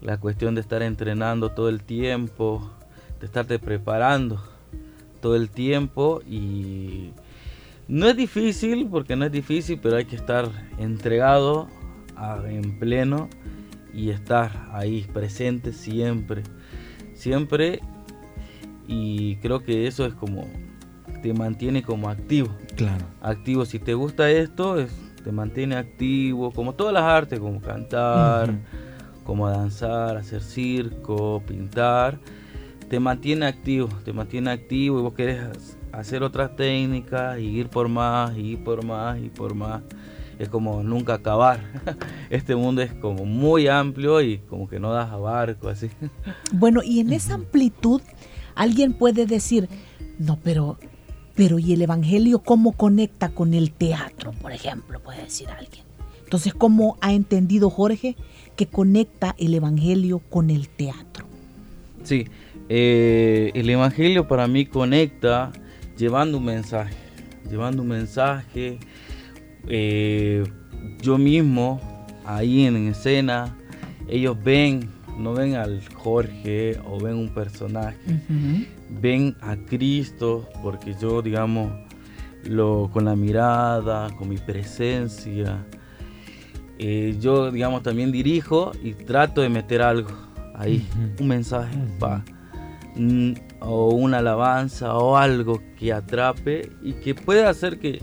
la 0.01 0.17
cuestión 0.17 0.55
de 0.55 0.61
estar 0.61 0.81
entrenando 0.81 1.51
todo 1.51 1.69
el 1.69 1.83
tiempo, 1.83 2.71
de 3.19 3.25
estarte 3.25 3.59
preparando 3.59 4.41
todo 5.21 5.35
el 5.35 5.49
tiempo 5.49 6.21
y 6.29 7.11
no 7.87 8.07
es 8.07 8.15
difícil, 8.15 8.87
porque 8.89 9.15
no 9.15 9.25
es 9.25 9.31
difícil, 9.31 9.79
pero 9.81 9.97
hay 9.97 10.05
que 10.05 10.15
estar 10.15 10.49
entregado 10.77 11.67
en 12.47 12.79
pleno 12.79 13.29
y 13.93 14.09
estar 14.09 14.69
ahí 14.71 15.07
presente 15.13 15.73
siempre, 15.73 16.43
siempre 17.13 17.79
y 18.87 19.37
creo 19.37 19.63
que 19.63 19.87
eso 19.87 20.05
es 20.05 20.13
como 20.13 20.47
te 21.27 21.33
mantiene 21.33 21.83
como 21.83 22.09
activo. 22.09 22.47
Claro. 22.77 23.03
Activo, 23.21 23.65
si 23.65 23.79
te 23.79 23.93
gusta 23.93 24.29
esto, 24.31 24.79
es, 24.79 24.89
te 25.25 25.33
mantiene 25.33 25.75
activo, 25.75 26.51
como 26.51 26.73
todas 26.73 26.93
las 26.93 27.03
artes, 27.03 27.37
como 27.37 27.59
cantar, 27.59 28.53
como 29.25 29.49
danzar, 29.49 30.15
hacer 30.15 30.41
circo, 30.41 31.43
pintar, 31.45 32.17
te 32.89 33.01
mantiene 33.01 33.45
activo, 33.45 33.89
te 34.05 34.13
mantiene 34.13 34.51
activo 34.51 34.99
y 34.99 35.01
vos 35.01 35.13
querés 35.15 35.41
hacer 35.91 36.23
otras 36.23 36.55
técnicas 36.55 37.39
y 37.39 37.43
ir 37.43 37.67
por 37.67 37.89
más, 37.89 38.37
y 38.37 38.53
ir 38.53 38.63
por 38.63 38.85
más, 38.85 39.19
y 39.19 39.27
por 39.27 39.53
más. 39.53 39.81
Es 40.39 40.47
como 40.47 40.81
nunca 40.81 41.15
acabar. 41.15 41.59
Este 42.29 42.55
mundo 42.55 42.81
es 42.81 42.93
como 42.93 43.25
muy 43.25 43.67
amplio 43.67 44.21
y 44.21 44.37
como 44.37 44.69
que 44.69 44.79
no 44.79 44.93
das 44.93 45.11
abarco 45.11 45.67
así. 45.67 45.89
Bueno, 46.53 46.81
y 46.83 47.01
en 47.01 47.11
esa 47.11 47.33
amplitud 47.33 48.01
alguien 48.55 48.93
puede 48.93 49.25
decir, 49.25 49.67
no, 50.19 50.39
pero 50.41 50.77
pero 51.37 51.59
¿y 51.59 51.71
el 51.71 51.83
Evangelio 51.83 52.39
cómo 52.39 52.71
conecta 52.71 53.29
con 53.29 53.53
el 53.53 53.71
teatro, 53.71 54.31
por 54.41 54.51
ejemplo? 54.51 54.99
Puede 54.99 55.21
decir 55.21 55.47
alguien. 55.49 55.85
Entonces, 56.23 56.53
¿cómo 56.53 56.97
ha 56.99 57.13
entendido 57.13 57.69
Jorge 57.69 58.17
que 58.55 58.65
conecta 58.65 59.35
el 59.37 59.53
Evangelio 59.53 60.17
con 60.17 60.49
el 60.49 60.67
teatro? 60.67 61.25
Sí, 62.03 62.25
eh, 62.69 63.51
el 63.53 63.69
Evangelio 63.69 64.27
para 64.27 64.47
mí 64.47 64.65
conecta 64.65 65.51
llevando 65.95 66.39
un 66.39 66.45
mensaje, 66.45 66.95
llevando 67.49 67.83
un 67.83 67.89
mensaje. 67.89 68.79
Eh, 69.67 70.43
yo 71.03 71.19
mismo, 71.19 71.79
ahí 72.25 72.65
en 72.65 72.87
escena, 72.87 73.55
ellos 74.09 74.35
ven, 74.43 74.89
no 75.17 75.33
ven 75.33 75.55
al 75.55 75.81
Jorge 75.95 76.79
o 76.85 76.99
ven 76.99 77.15
un 77.15 77.29
personaje, 77.29 77.97
ven 78.89 79.35
a 79.41 79.55
Cristo, 79.55 80.47
porque 80.61 80.95
yo, 80.99 81.21
digamos, 81.21 81.71
lo, 82.43 82.89
con 82.93 83.05
la 83.05 83.15
mirada, 83.15 84.09
con 84.15 84.29
mi 84.29 84.37
presencia, 84.37 85.65
eh, 86.79 87.17
yo, 87.19 87.51
digamos, 87.51 87.81
también 87.83 88.11
dirijo 88.11 88.71
y 88.83 88.93
trato 88.93 89.41
de 89.41 89.49
meter 89.49 89.81
algo 89.81 90.11
ahí, 90.55 90.87
un 91.19 91.27
mensaje, 91.27 91.77
o 93.59 93.89
una 93.89 94.19
alabanza 94.19 94.95
o 94.95 95.17
algo 95.17 95.61
que 95.77 95.93
atrape 95.93 96.71
y 96.81 96.93
que 96.93 97.13
pueda 97.15 97.49
hacer 97.49 97.79
que, 97.79 98.01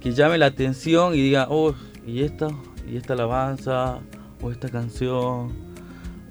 que 0.00 0.12
llame 0.12 0.38
la 0.38 0.46
atención 0.46 1.14
y 1.14 1.18
diga, 1.18 1.46
oh, 1.50 1.74
y 2.06 2.22
esta, 2.22 2.48
y 2.90 2.96
esta 2.96 3.14
alabanza, 3.14 4.00
o 4.42 4.50
esta 4.50 4.68
canción, 4.68 5.71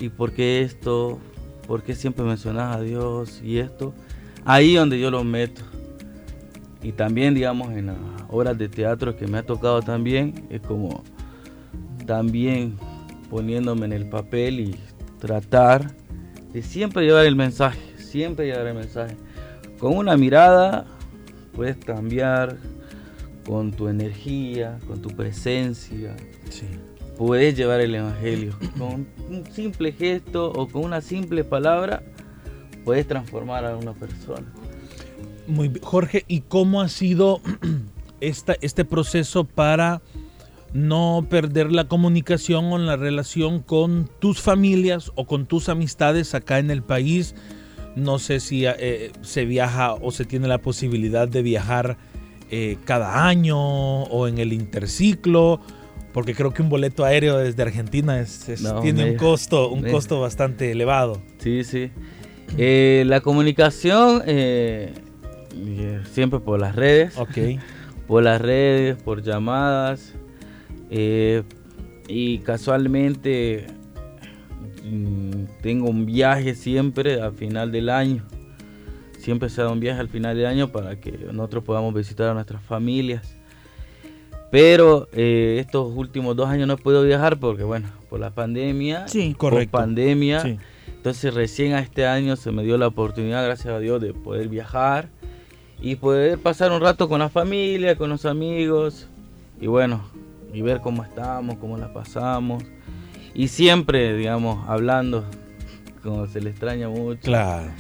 y 0.02 0.10
por 0.10 0.34
qué 0.34 0.62
esto, 0.62 1.20
¿por 1.68 1.84
qué 1.84 1.94
siempre 1.94 2.26
mencionas 2.26 2.76
a 2.76 2.82
Dios 2.82 3.40
y 3.44 3.60
esto? 3.60 3.94
Ahí 4.44 4.74
donde 4.74 5.00
yo 5.00 5.12
lo 5.12 5.24
meto. 5.24 5.62
Y 6.82 6.92
también, 6.92 7.36
digamos, 7.36 7.72
en 7.74 7.86
las 7.86 7.98
obras 8.28 8.58
de 8.58 8.68
teatro 8.68 9.16
que 9.16 9.28
me 9.28 9.38
ha 9.38 9.44
tocado 9.44 9.82
también, 9.84 10.48
es 10.50 10.60
como 10.62 11.04
también 12.08 12.78
poniéndome 13.30 13.86
en 13.86 13.94
el 13.94 14.10
papel 14.10 14.60
y 14.60 14.76
tratar 15.20 15.92
de 16.52 16.64
siempre 16.64 17.06
llevar 17.06 17.28
el 17.28 17.36
mensaje, 17.36 17.80
siempre 17.98 18.48
llevar 18.48 18.66
el 18.66 18.74
mensaje. 18.74 19.16
Con 19.78 19.96
una 19.96 20.18
mirada 20.18 20.88
puedes 21.54 21.78
cambiar 21.78 22.58
con 23.46 23.72
tu 23.72 23.88
energía, 23.88 24.80
con 24.88 25.00
tu 25.00 25.10
presencia. 25.10 26.18
Sí 26.50 26.66
puedes 27.18 27.56
llevar 27.56 27.82
el 27.82 27.96
Evangelio. 27.96 28.58
Con 28.78 29.08
un 29.30 29.46
simple 29.52 29.92
gesto 29.92 30.52
o 30.52 30.68
con 30.68 30.84
una 30.84 31.02
simple 31.02 31.44
palabra 31.44 32.04
puedes 32.84 33.08
transformar 33.08 33.66
a 33.66 33.76
una 33.76 33.94
persona. 33.94 34.52
Muy 35.48 35.72
Jorge, 35.82 36.26
¿y 36.28 36.42
cómo 36.42 36.82
ha 36.82 36.90
sido 36.90 37.42
esta, 38.22 38.56
este 38.62 38.86
proceso 38.86 39.44
para 39.44 40.02
no 40.74 41.26
perder 41.30 41.72
la 41.72 41.88
comunicación 41.88 42.66
o 42.72 42.78
la 42.78 42.96
relación 42.96 43.62
con 43.62 44.10
tus 44.20 44.40
familias 44.40 45.12
o 45.16 45.26
con 45.26 45.46
tus 45.46 45.70
amistades 45.70 46.34
acá 46.34 46.60
en 46.60 46.72
el 46.72 46.84
país? 46.84 47.36
No 47.96 48.20
sé 48.20 48.40
si 48.40 48.66
eh, 48.66 49.12
se 49.22 49.46
viaja 49.46 49.94
o 49.94 50.12
se 50.12 50.26
tiene 50.26 50.48
la 50.48 50.60
posibilidad 50.60 51.28
de 51.28 51.42
viajar 51.42 51.98
eh, 52.50 52.78
cada 52.86 53.28
año 53.28 54.04
o 54.04 54.28
en 54.28 54.38
el 54.38 54.54
interciclo 54.54 55.60
porque 56.14 56.36
creo 56.36 56.54
que 56.54 56.62
un 56.62 56.70
boleto 56.70 57.06
aéreo 57.06 57.38
desde 57.38 57.62
Argentina 57.62 58.24
tiene 58.82 59.12
un 59.12 59.18
costo, 59.18 59.70
un 59.70 59.84
costo 59.84 60.20
bastante 60.20 60.72
elevado. 60.72 61.22
Sí, 61.40 61.64
sí. 61.64 61.92
Eh, 62.58 63.04
la 63.08 63.22
comunicación 63.22 64.22
eh, 64.26 64.94
siempre 66.12 66.40
por 66.40 66.60
las 66.60 66.76
redes. 66.76 67.18
Ok. 67.18 67.38
Por 68.08 68.24
las 68.24 68.42
redes, 68.42 69.02
por 69.02 69.22
llamadas. 69.22 70.14
Eh, 70.90 71.44
y 72.10 72.40
casualmente 72.40 73.68
mm, 74.84 75.44
tengo 75.62 75.90
un 75.90 76.06
viaje 76.06 76.56
siempre 76.56 77.22
al 77.22 77.32
final 77.32 77.72
del 77.72 77.88
año. 77.88 78.26
Siempre 79.18 79.48
se 79.48 79.62
da 79.62 79.70
un 79.70 79.80
viaje 79.80 80.02
al 80.02 80.10
final 80.10 80.36
del 80.36 80.46
año 80.46 80.74
para 80.74 81.00
que 81.00 81.12
nosotros 81.32 81.64
podamos 81.64 81.94
visitar 81.94 82.28
a 82.28 82.34
nuestras 82.34 82.62
familias. 82.62 83.38
Pero 84.52 85.08
eh, 85.14 85.58
estos 85.60 85.92
últimos 85.96 86.36
dos 86.36 86.50
años 86.50 86.68
no 86.68 86.74
he 86.74 86.78
podido 86.78 87.04
viajar 87.04 87.40
porque, 87.40 87.64
bueno, 87.64 87.88
por 88.10 88.20
la 88.20 88.32
pandemia. 88.32 89.08
Sí, 89.08 89.34
correcto. 89.38 89.72
Por 89.72 89.82
pandemia. 89.82 90.60
Entonces 90.88 91.34
recién 91.34 91.74
a 91.74 91.80
este 91.80 92.06
año 92.06 92.36
se 92.36 92.52
me 92.52 92.64
dio 92.64 92.78
la 92.78 92.88
oportunidad, 92.88 93.44
gracias 93.44 93.74
a 93.74 93.80
Dios, 93.80 94.02
de 94.02 94.14
poder 94.14 94.50
viajar 94.50 95.10
y 95.82 95.96
poder 95.96 96.38
pasar 96.38 96.72
un 96.72 96.82
rato 96.82 97.10
con 97.10 97.20
la 97.20 97.30
familia, 97.30 97.98
con 97.98 98.10
los 98.10 98.26
amigos 98.26 99.08
y 99.60 99.68
bueno, 99.68 100.04
y 100.54 100.62
ver 100.62 100.82
cómo 100.82 101.04
estamos, 101.04 101.58
cómo 101.58 101.78
la 101.78 101.92
pasamos. 101.92 102.64
Y 103.34 103.48
siempre, 103.48 104.16
digamos, 104.16 104.68
hablando, 104.68 105.26
como 106.04 106.28
se 106.28 106.42
le 106.42 106.50
extraña 106.50 106.90
mucho. 106.90 107.22
Claro. 107.24 107.72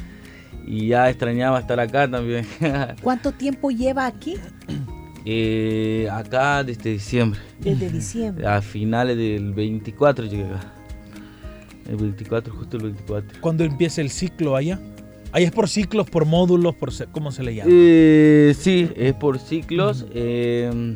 Y 0.65 0.87
ya 0.87 1.09
extrañaba 1.09 1.59
estar 1.59 1.79
acá 1.79 2.09
también. 2.09 2.47
¿Cuánto 3.03 3.33
tiempo 3.33 3.71
lleva 3.71 4.05
aquí? 4.05 4.37
Eh, 5.25 6.07
acá 6.11 6.63
desde 6.63 6.91
diciembre. 6.91 7.39
Desde 7.59 7.89
diciembre. 7.89 8.47
A 8.47 8.61
finales 8.61 9.17
del 9.17 9.53
24 9.53 10.25
llegué 10.25 10.45
acá. 10.45 10.73
El 11.87 11.97
24, 11.97 12.53
justo 12.53 12.77
el 12.77 12.83
24. 12.83 13.41
¿Cuándo 13.41 13.63
empieza 13.63 14.01
el 14.01 14.09
ciclo 14.09 14.55
allá? 14.55 14.79
¿Ahí 15.33 15.43
es 15.43 15.51
por 15.51 15.69
ciclos, 15.69 16.09
por 16.09 16.25
módulos, 16.25 16.75
por 16.75 16.91
cómo 17.11 17.31
se 17.31 17.43
le 17.43 17.55
llama? 17.55 17.69
Eh, 17.73 18.53
sí, 18.57 18.89
es 18.95 19.13
por 19.13 19.39
ciclos. 19.39 20.05
Eh, 20.13 20.95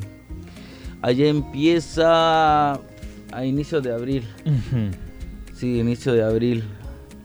allá 1.01 1.27
empieza 1.27 2.73
a 2.73 3.45
inicios 3.45 3.81
de 3.83 3.93
abril. 3.93 4.23
Sí, 5.53 5.79
inicio 5.79 6.11
de 6.13 6.23
abril. 6.23 6.63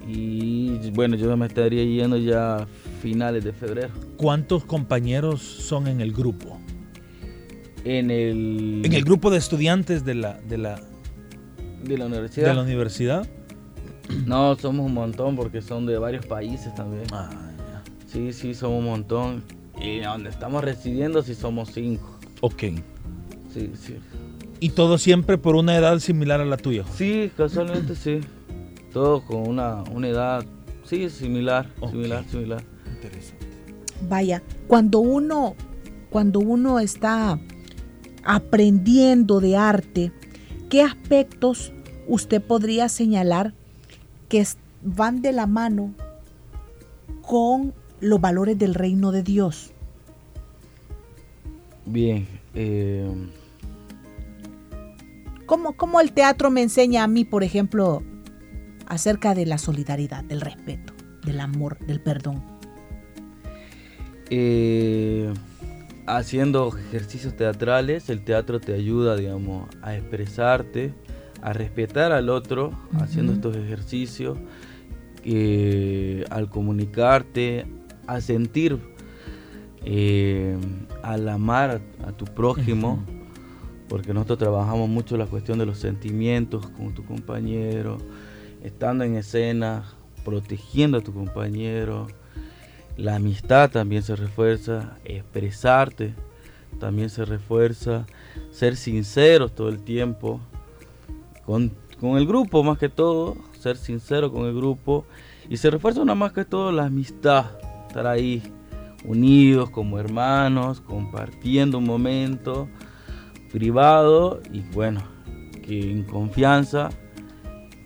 Y 0.08 0.90
bueno, 0.92 1.16
yo 1.16 1.36
me 1.36 1.46
estaría 1.46 1.84
yendo 1.84 2.16
ya 2.16 2.58
a 2.58 2.66
finales 3.02 3.42
de 3.44 3.52
febrero. 3.52 3.90
¿Cuántos 4.16 4.64
compañeros 4.64 5.42
son 5.42 5.88
en 5.88 6.00
el 6.00 6.12
grupo? 6.12 6.59
En 7.84 8.10
el... 8.10 8.82
En 8.84 8.92
el 8.92 9.04
grupo 9.04 9.30
de 9.30 9.38
estudiantes 9.38 10.04
de 10.04 10.14
la... 10.14 10.34
De 10.34 10.58
la, 10.58 10.80
de 11.82 11.98
la 11.98 12.06
universidad. 12.06 12.48
De 12.48 12.54
la 12.54 12.62
universidad. 12.62 13.28
No, 14.26 14.56
somos 14.56 14.86
un 14.86 14.94
montón 14.94 15.36
porque 15.36 15.62
son 15.62 15.86
de 15.86 15.98
varios 15.98 16.26
países 16.26 16.74
también. 16.74 17.04
Ah, 17.12 17.30
Sí, 18.06 18.32
sí, 18.32 18.54
somos 18.54 18.80
un 18.80 18.86
montón. 18.86 19.44
Y 19.80 20.00
donde 20.00 20.30
estamos 20.30 20.64
residiendo 20.64 21.22
sí 21.22 21.34
somos 21.34 21.70
cinco. 21.72 22.18
Ok. 22.40 22.64
Sí, 23.52 23.70
sí. 23.74 23.96
¿Y 24.58 24.70
todo 24.70 24.98
siempre 24.98 25.38
por 25.38 25.54
una 25.54 25.76
edad 25.76 25.98
similar 26.00 26.40
a 26.40 26.44
la 26.44 26.56
tuya? 26.56 26.84
Sí, 26.94 27.30
casualmente 27.36 27.94
sí. 27.94 28.20
Todo 28.92 29.24
con 29.24 29.48
una, 29.48 29.82
una 29.84 30.08
edad, 30.08 30.44
sí, 30.84 31.08
similar, 31.08 31.68
similar, 31.90 32.24
similar. 32.28 32.62
Interesante. 32.94 33.46
Vaya, 34.08 34.42
cuando 34.66 34.98
uno, 34.98 35.54
cuando 36.10 36.40
uno 36.40 36.80
está 36.80 37.38
aprendiendo 38.24 39.40
de 39.40 39.56
arte, 39.56 40.12
¿qué 40.68 40.82
aspectos 40.82 41.72
usted 42.06 42.42
podría 42.42 42.88
señalar 42.88 43.54
que 44.28 44.46
van 44.82 45.22
de 45.22 45.32
la 45.32 45.46
mano 45.46 45.94
con 47.22 47.74
los 48.00 48.20
valores 48.20 48.58
del 48.58 48.74
reino 48.74 49.12
de 49.12 49.22
Dios? 49.22 49.72
Bien. 51.86 52.26
Eh... 52.54 53.10
¿Cómo, 55.46 55.72
¿Cómo 55.72 56.00
el 56.00 56.12
teatro 56.12 56.50
me 56.50 56.62
enseña 56.62 57.02
a 57.02 57.08
mí, 57.08 57.24
por 57.24 57.42
ejemplo, 57.42 58.04
acerca 58.86 59.34
de 59.34 59.46
la 59.46 59.58
solidaridad, 59.58 60.22
del 60.22 60.40
respeto, 60.40 60.92
del 61.24 61.40
amor, 61.40 61.78
del 61.80 62.00
perdón? 62.00 62.40
Eh, 64.30 65.32
haciendo 66.16 66.76
ejercicios 66.76 67.36
teatrales, 67.36 68.10
el 68.10 68.22
teatro 68.22 68.60
te 68.60 68.74
ayuda, 68.74 69.16
digamos, 69.16 69.68
a 69.82 69.96
expresarte, 69.96 70.94
a 71.42 71.52
respetar 71.52 72.12
al 72.12 72.28
otro, 72.28 72.72
haciendo 73.00 73.32
estos 73.32 73.56
ejercicios, 73.56 74.38
eh, 75.24 76.24
al 76.30 76.48
comunicarte, 76.48 77.66
a 78.06 78.20
sentir, 78.20 78.78
eh, 79.84 80.56
al 81.02 81.28
amar 81.28 81.80
a 82.04 82.12
tu 82.12 82.24
prójimo, 82.24 83.02
porque 83.88 84.12
nosotros 84.12 84.38
trabajamos 84.38 84.88
mucho 84.88 85.16
la 85.16 85.26
cuestión 85.26 85.58
de 85.58 85.66
los 85.66 85.78
sentimientos 85.78 86.66
con 86.70 86.94
tu 86.94 87.04
compañero, 87.04 87.98
estando 88.62 89.04
en 89.04 89.16
escena, 89.16 89.84
protegiendo 90.24 90.98
a 90.98 91.00
tu 91.00 91.12
compañero. 91.12 92.06
La 93.00 93.14
amistad 93.14 93.70
también 93.70 94.02
se 94.02 94.14
refuerza, 94.14 94.98
expresarte 95.06 96.12
también 96.78 97.08
se 97.08 97.24
refuerza, 97.24 98.04
ser 98.50 98.76
sinceros 98.76 99.54
todo 99.54 99.70
el 99.70 99.82
tiempo, 99.82 100.38
con, 101.46 101.72
con, 101.98 102.18
el 102.18 102.26
grupo 102.26 102.62
más 102.62 102.76
que 102.76 102.90
todo, 102.90 103.38
ser 103.58 103.78
sincero 103.78 104.30
con 104.30 104.44
el 104.44 104.54
grupo, 104.54 105.06
y 105.48 105.56
se 105.56 105.70
refuerza 105.70 106.02
una 106.02 106.14
más 106.14 106.32
que 106.32 106.44
todo 106.44 106.72
la 106.72 106.84
amistad, 106.84 107.46
estar 107.88 108.06
ahí 108.06 108.42
unidos 109.06 109.70
como 109.70 109.98
hermanos, 109.98 110.82
compartiendo 110.82 111.78
un 111.78 111.84
momento 111.84 112.68
privado 113.50 114.42
y 114.52 114.60
bueno, 114.74 115.00
que 115.66 115.90
en 115.90 116.04
confianza 116.04 116.90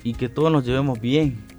y 0.03 0.15
que 0.15 0.29
todos 0.29 0.51
nos 0.51 0.67
llevemos 0.67 1.01
bien. 1.01 1.54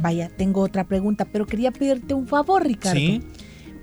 Vaya, 0.00 0.28
tengo 0.28 0.60
otra 0.62 0.84
pregunta, 0.84 1.24
pero 1.24 1.46
quería 1.46 1.70
pedirte 1.70 2.14
un 2.14 2.26
favor, 2.26 2.64
Ricardo. 2.64 2.98
Sí. 2.98 3.22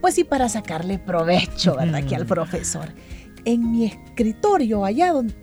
Pues 0.02 0.16
sí, 0.16 0.24
para 0.24 0.50
sacarle 0.50 0.98
provecho, 0.98 1.76
¿verdad? 1.76 1.96
Aquí 1.96 2.16
al 2.16 2.26
profesor. 2.26 2.94
En 3.46 3.72
mi 3.72 3.86
escritorio, 3.86 4.86
allá 4.86 5.12
donde 5.14 5.34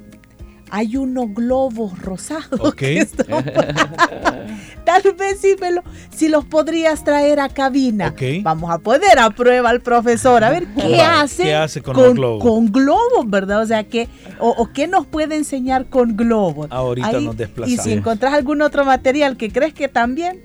hay 0.70 0.96
unos 0.96 1.32
globos 1.35 1.99
rosados. 2.00 2.61
Ok. 2.61 2.82
Tal 4.85 5.02
vez 5.18 5.40
sí 5.40 5.56
me 5.61 5.73
lo, 5.73 5.82
si 6.14 6.28
los 6.28 6.44
podrías 6.44 7.04
traer 7.04 7.40
a 7.40 7.49
cabina. 7.49 8.08
Ok. 8.08 8.23
Vamos 8.42 8.70
a 8.70 8.78
poner 8.78 9.18
a 9.18 9.30
prueba 9.30 9.70
al 9.70 9.80
profesor, 9.80 10.42
a 10.44 10.50
ver 10.50 10.66
qué 10.76 11.00
hace, 11.00 11.42
¿qué 11.44 11.54
hace 11.54 11.82
con 11.82 11.96
los 11.96 12.14
globos? 12.14 12.42
Con 12.42 12.73
globos, 12.73 13.28
¿verdad? 13.28 13.62
O 13.62 13.66
sea, 13.66 13.85
que, 13.85 14.08
o, 14.38 14.49
o 14.50 14.73
qué 14.73 14.87
nos 14.87 15.06
puede 15.06 15.37
enseñar 15.37 15.87
con 15.87 16.16
globos. 16.16 16.68
Ahorita 16.70 17.08
Ahí- 17.08 17.25
nos 17.26 17.37
desplazamos. 17.37 17.78
Y 17.80 17.82
si 17.88 17.92
encontrás 17.92 18.32
algún 18.35 18.62
otro 18.62 18.85
material 18.85 19.37
que 19.37 19.50
crees 19.50 19.75
que 19.75 19.88
también, 19.88 20.40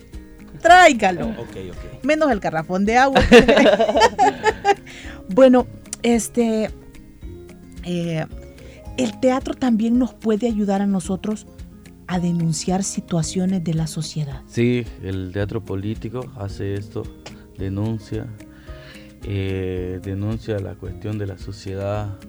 tráigalo. 0.61 1.27
Ok, 1.29 1.57
ok. 1.71 2.03
Menos 2.03 2.31
el 2.31 2.39
garrafón 2.39 2.85
de 2.85 2.97
agua. 2.97 3.21
bueno, 5.29 5.67
este. 6.03 6.69
eh, 7.83 8.25
el 8.97 9.19
teatro 9.19 9.53
también 9.53 9.97
nos 9.97 10.13
puede 10.13 10.47
ayudar 10.47 10.81
a 10.81 10.85
nosotros 10.85 11.47
a 12.07 12.19
denunciar 12.19 12.83
situaciones 12.83 13.63
de 13.63 13.73
la 13.73 13.87
sociedad. 13.87 14.41
Sí, 14.47 14.85
el 15.01 15.31
teatro 15.31 15.63
político 15.63 16.29
hace 16.35 16.73
esto, 16.73 17.03
denuncia, 17.57 18.27
eh, 19.23 19.99
denuncia 20.03 20.59
la 20.59 20.75
cuestión 20.75 21.17
de 21.17 21.27
la 21.27 21.37
sociedad, 21.37 22.19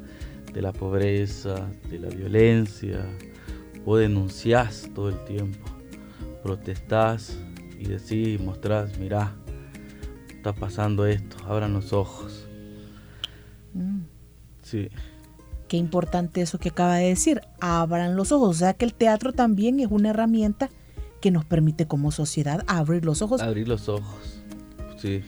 de 0.52 0.62
la 0.62 0.72
pobreza, 0.72 1.68
de 1.90 1.98
la 1.98 2.08
violencia. 2.08 3.04
Vos 3.84 3.98
denunciás 3.98 4.88
todo 4.94 5.08
el 5.08 5.24
tiempo, 5.24 5.68
protestás 6.44 7.36
y 7.82 7.88
decís, 7.88 8.40
mostrás, 8.40 8.98
mirá, 8.98 9.34
está 10.28 10.54
pasando 10.54 11.06
esto, 11.06 11.36
abran 11.46 11.72
los 11.72 11.92
ojos. 11.92 12.46
Mm, 13.74 14.00
Sí, 14.62 14.88
Qué 15.66 15.76
importante 15.78 16.42
eso 16.42 16.58
que 16.58 16.68
acaba 16.68 16.96
de 16.96 17.08
decir. 17.08 17.40
Abran 17.58 18.14
los 18.14 18.30
ojos. 18.30 18.50
O 18.50 18.52
sea 18.52 18.74
que 18.74 18.84
el 18.84 18.92
teatro 18.92 19.32
también 19.32 19.80
es 19.80 19.88
una 19.90 20.10
herramienta 20.10 20.68
que 21.22 21.30
nos 21.30 21.46
permite 21.46 21.86
como 21.86 22.10
sociedad 22.12 22.62
abrir 22.66 23.06
los 23.06 23.22
ojos 23.22 23.40
abrir 23.40 23.68
los 23.68 23.88
ojos. 23.88 24.42
Sí, 24.98 25.22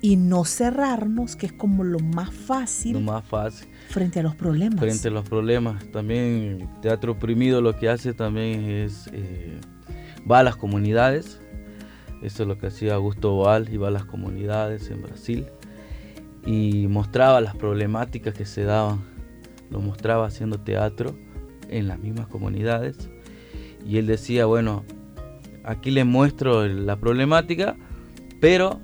y 0.00 0.16
no 0.16 0.44
cerrarnos, 0.44 1.36
que 1.36 1.46
es 1.46 1.52
como 1.52 1.84
lo 1.84 1.98
más 2.00 2.32
fácil 2.34 2.94
lo 2.94 3.00
más 3.00 3.24
fácil. 3.24 3.68
frente 3.88 4.20
a 4.20 4.22
los 4.22 4.34
problemas. 4.34 4.80
frente 4.80 5.08
a 5.08 5.10
los 5.10 5.28
problemas. 5.28 5.84
También 5.92 6.58
el 6.62 6.80
Teatro 6.80 7.12
Oprimido 7.12 7.60
lo 7.60 7.78
que 7.78 7.88
hace 7.90 8.14
también 8.14 8.64
es 8.64 9.10
eh, 9.12 9.60
va 10.30 10.38
a 10.38 10.42
las 10.42 10.56
comunidades. 10.56 11.38
Eso 12.22 12.42
es 12.44 12.48
lo 12.48 12.56
que 12.58 12.68
hacía 12.68 12.94
Augusto 12.94 13.32
Boal, 13.32 13.68
iba 13.72 13.88
a 13.88 13.90
las 13.90 14.04
comunidades 14.04 14.90
en 14.90 15.02
Brasil 15.02 15.46
y 16.46 16.86
mostraba 16.88 17.40
las 17.40 17.56
problemáticas 17.56 18.34
que 18.34 18.44
se 18.44 18.64
daban. 18.64 19.00
Lo 19.70 19.80
mostraba 19.80 20.26
haciendo 20.26 20.58
teatro 20.60 21.16
en 21.68 21.88
las 21.88 21.98
mismas 21.98 22.28
comunidades. 22.28 23.10
Y 23.86 23.98
él 23.98 24.06
decía, 24.06 24.46
bueno, 24.46 24.84
aquí 25.64 25.90
les 25.90 26.06
muestro 26.06 26.66
la 26.66 26.96
problemática, 26.96 27.76
pero 28.40 28.80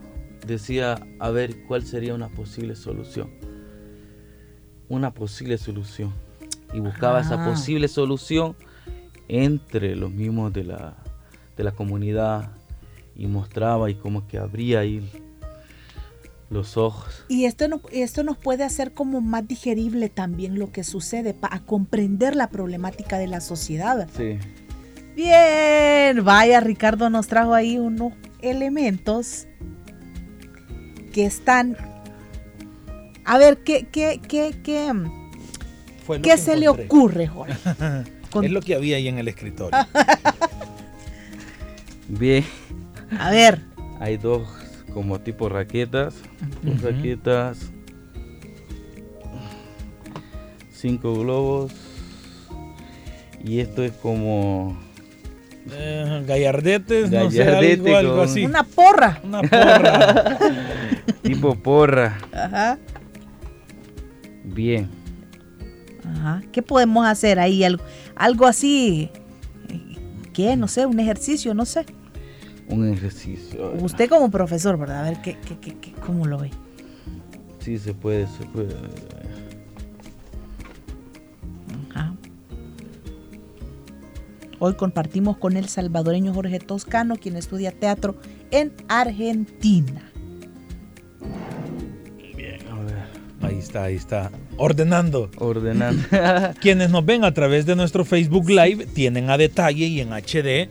decía, 0.47 0.99
a 1.21 1.31
ver, 1.31 1.63
¿cuál 1.67 1.85
sería 1.85 2.15
una 2.15 2.29
posible 2.29 2.75
solución? 2.75 3.31
Una 4.89 5.13
posible 5.13 5.59
solución. 5.59 6.13
Y 6.73 6.81
buscaba 6.81 7.21
esa 7.21 7.45
Ah. 7.45 7.49
posible 7.49 7.87
solución 7.89 8.57
entre 9.29 9.95
los 9.95 10.11
mismos 10.11 10.53
de 10.53 10.65
la, 10.65 10.97
de 11.57 11.65
la 11.65 11.73
comunidad 11.73 12.53
y 13.19 13.27
mostraba 13.27 13.91
y 13.91 13.95
como 13.97 14.27
que 14.27 14.39
abría 14.39 14.81
ahí 14.81 15.07
los 16.49 16.79
ojos. 16.79 17.25
Y 17.29 17.45
esto, 17.45 17.69
no, 17.69 17.83
esto 17.93 18.23
nos 18.23 18.39
puede 18.39 18.65
hacer 18.65 18.95
como 18.95 19.21
más 19.21 19.47
digerible 19.47 20.09
también 20.09 20.59
lo 20.59 20.73
que 20.73 20.85
sucede, 20.85 21.35
para 21.35 21.61
comprender 21.61 22.37
la 22.37 22.49
problemática 22.49 23.19
de 23.19 23.27
la 23.27 23.43
sociedad. 23.43 24.09
Sí. 24.17 24.39
Bien, 25.15 26.25
vaya, 26.25 26.61
Ricardo 26.61 27.11
nos 27.11 27.27
trajo 27.27 27.53
ahí 27.53 27.77
unos 27.77 28.15
elementos 28.41 29.47
que 31.13 31.27
están... 31.27 31.77
A 33.25 33.37
ver, 33.37 33.59
¿qué, 33.59 33.87
qué, 33.91 34.21
qué, 34.27 34.55
qué, 34.63 34.91
Fue 36.07 36.23
qué 36.23 36.31
que 36.31 36.37
se 36.39 36.57
le 36.57 36.69
ocurre, 36.69 37.27
Jorge? 37.27 37.55
Con- 38.31 38.45
Es 38.45 38.51
lo 38.51 38.61
que 38.63 38.75
había 38.75 38.97
ahí 38.97 39.09
en 39.09 39.19
el 39.19 39.29
escritorio. 39.29 39.77
Bien, 42.09 42.45
A 43.19 43.31
ver, 43.31 43.61
hay 44.01 44.17
dos 44.17 44.49
como 44.93 45.21
tipo 45.21 45.49
raquetas. 45.49 46.15
Dos 46.63 46.83
raquetas. 46.83 47.71
Cinco 50.73 51.15
globos. 51.19 51.73
Y 53.45 53.61
esto 53.61 53.83
es 53.85 53.93
como 53.93 54.77
Eh, 55.71 56.25
gallardetes, 56.27 57.11
no 57.11 57.31
sé, 57.31 57.39
Gallardete 57.39 57.97
algo, 57.97 58.23
así. 58.23 58.45
una 58.45 58.63
porra. 58.65 59.21
Una 59.23 59.43
porra. 59.43 60.39
tipo 61.23 61.55
porra. 61.57 62.19
Ajá. 62.33 62.79
Bien. 64.45 64.89
Ajá. 66.05 66.43
¿Qué 66.53 66.63
podemos 66.63 67.07
hacer 67.07 67.39
ahí? 67.39 67.65
Algo, 67.65 67.83
algo 68.17 68.47
así. 68.47 69.11
¿Qué? 70.33 70.57
No 70.57 70.69
sé, 70.69 70.87
un 70.87 70.99
ejercicio, 71.01 71.53
no 71.55 71.65
sé. 71.65 71.85
Un 72.69 72.93
ejercicio. 72.93 73.73
Usted 73.81 74.09
como 74.09 74.31
profesor, 74.31 74.77
¿verdad? 74.79 75.01
A 75.07 75.11
ver, 75.11 75.23
¿qué, 75.23 75.37
qué, 75.47 75.57
qué, 75.59 75.77
qué- 75.81 75.93
cómo 76.05 76.27
lo 76.27 76.39
ve? 76.39 76.51
Sí, 77.61 77.79
se 77.79 77.95
puede, 77.95 78.27
se 78.27 78.45
puede. 78.47 78.75
Ajá. 81.91 82.15
Hoy 84.59 84.75
compartimos 84.75 85.37
con 85.39 85.57
el 85.57 85.69
salvadoreño 85.69 86.35
Jorge 86.35 86.59
Toscano, 86.59 87.17
quien 87.17 87.37
estudia 87.37 87.73
teatro 87.73 88.17
en 88.51 88.73
Argentina. 88.89 90.03
A 92.71 92.81
ver, 92.83 92.99
Ahí 93.43 93.59
está, 93.59 93.85
ahí 93.85 93.95
está. 93.97 94.31
Ordenando. 94.57 95.31
ordenando. 95.39 96.03
Quienes 96.61 96.91
nos 96.91 97.05
ven 97.07 97.25
a 97.25 97.33
través 97.33 97.65
de 97.67 97.77
nuestro 97.77 98.05
Facebook 98.05 98.51
Live 98.51 98.87
tienen 98.87 99.31
a 99.31 99.39
detalle 99.39 99.87
y 99.87 100.01
en 100.01 100.11
HD 100.13 100.69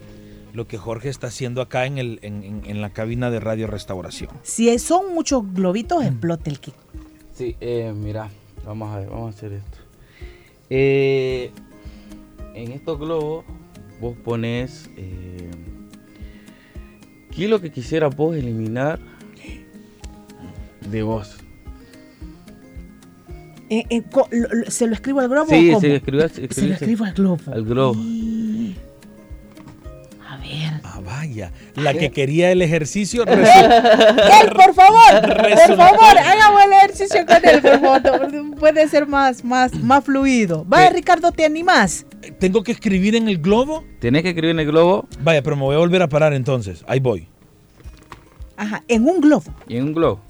lo 0.53 0.67
que 0.67 0.77
Jorge 0.77 1.09
está 1.09 1.27
haciendo 1.27 1.61
acá 1.61 1.85
en, 1.85 1.97
el, 1.97 2.19
en, 2.21 2.43
en- 2.43 2.61
en 2.65 2.81
la 2.81 2.89
cabina 2.91 3.29
de 3.29 3.39
Radio 3.39 3.67
Restauración. 3.67 4.29
Si 4.43 4.77
son 4.79 5.13
muchos 5.13 5.43
globitos, 5.53 6.03
explote 6.03 6.49
el 6.49 6.59
que. 6.59 6.71
Sí, 7.33 7.55
eh, 7.61 7.93
mira, 7.95 8.29
vamos 8.65 8.93
a 8.93 8.99
ver, 8.99 9.09
vamos 9.09 9.33
a 9.33 9.37
hacer 9.37 9.53
esto. 9.53 9.77
Eh, 10.69 11.51
en 12.55 12.71
estos 12.71 12.97
globos 12.99 13.45
vos 14.01 14.15
pones 14.23 14.89
eh, 14.97 15.49
qué 17.35 17.43
es 17.45 17.49
lo 17.49 17.61
que 17.61 17.71
quisieras 17.71 18.15
vos 18.15 18.35
eliminar 18.35 18.99
de 20.89 21.03
vos. 21.03 21.37
Eh, 23.69 23.83
eh, 23.89 24.01
co- 24.09 24.27
lo- 24.31 24.47
lo- 24.53 24.71
¿Se 24.71 24.87
lo 24.87 24.93
escribo 24.93 25.19
al 25.19 25.27
globo 25.27 25.49
Sí, 25.49 25.69
o 25.71 25.73
cómo? 25.79 25.87
escribas- 25.87 26.31
Se 26.31 26.67
lo 26.67 26.73
escribo 26.73 27.03
al 27.05 27.13
globo. 27.13 27.39
Al 27.51 27.63
globo. 27.65 27.99
La 31.75 31.93
que 31.93 32.11
quería 32.11 32.51
el 32.51 32.61
ejercicio 32.61 33.23
Él, 33.27 34.51
por 34.55 34.73
favor, 34.73 35.21
por 35.21 35.77
favor, 35.77 36.17
hagamos 36.17 36.61
el 36.65 36.73
ejercicio 36.73 37.25
con 37.25 37.37
él, 37.43 37.61
por 37.61 37.79
favor. 37.79 38.59
Puede 38.59 38.87
ser 38.87 39.07
más, 39.07 39.43
más, 39.43 39.73
más 39.75 40.03
fluido. 40.03 40.65
Vaya. 40.65 40.89
Ricardo, 40.89 41.31
¿te 41.31 41.45
animás? 41.45 42.05
¿Tengo 42.39 42.63
que 42.63 42.71
escribir 42.71 43.15
en 43.15 43.27
el 43.27 43.37
globo? 43.39 43.83
Tienes 43.99 44.23
que 44.23 44.29
escribir 44.29 44.51
en 44.51 44.59
el 44.59 44.67
globo 44.67 45.07
Vaya, 45.21 45.41
pero 45.43 45.55
me 45.55 45.63
voy 45.63 45.75
a 45.75 45.79
volver 45.79 46.01
a 46.01 46.09
parar 46.09 46.33
entonces. 46.33 46.83
Ahí 46.87 46.99
voy. 46.99 47.27
Ajá, 48.55 48.83
en 48.87 49.05
un 49.05 49.21
globo. 49.21 49.53
y 49.67 49.77
en 49.77 49.83
un 49.85 49.93
globo. 49.93 50.21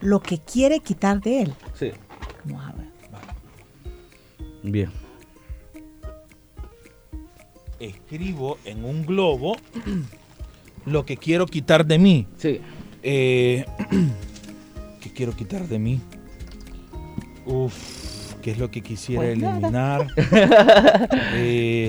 Lo 0.00 0.20
que 0.20 0.38
quiere 0.38 0.80
quitar 0.80 1.20
de 1.20 1.42
él. 1.42 1.54
Sí. 1.78 1.90
Vamos 2.44 2.64
a 2.64 2.72
ver. 2.72 2.86
Bien. 4.62 5.03
Escribo 7.86 8.58
en 8.64 8.84
un 8.84 9.04
globo 9.04 9.56
lo 10.86 11.04
que 11.04 11.16
quiero 11.16 11.46
quitar 11.46 11.84
de 11.86 11.98
mí. 11.98 12.26
Sí. 12.38 12.60
Eh, 13.02 13.64
¿Qué 15.00 15.10
quiero 15.12 15.32
quitar 15.36 15.68
de 15.68 15.78
mí? 15.78 16.00
Uf, 17.46 18.34
¿qué 18.42 18.52
es 18.52 18.58
lo 18.58 18.70
que 18.70 18.80
quisiera 18.80 19.22
Pues 19.22 19.32
eliminar? 19.34 20.06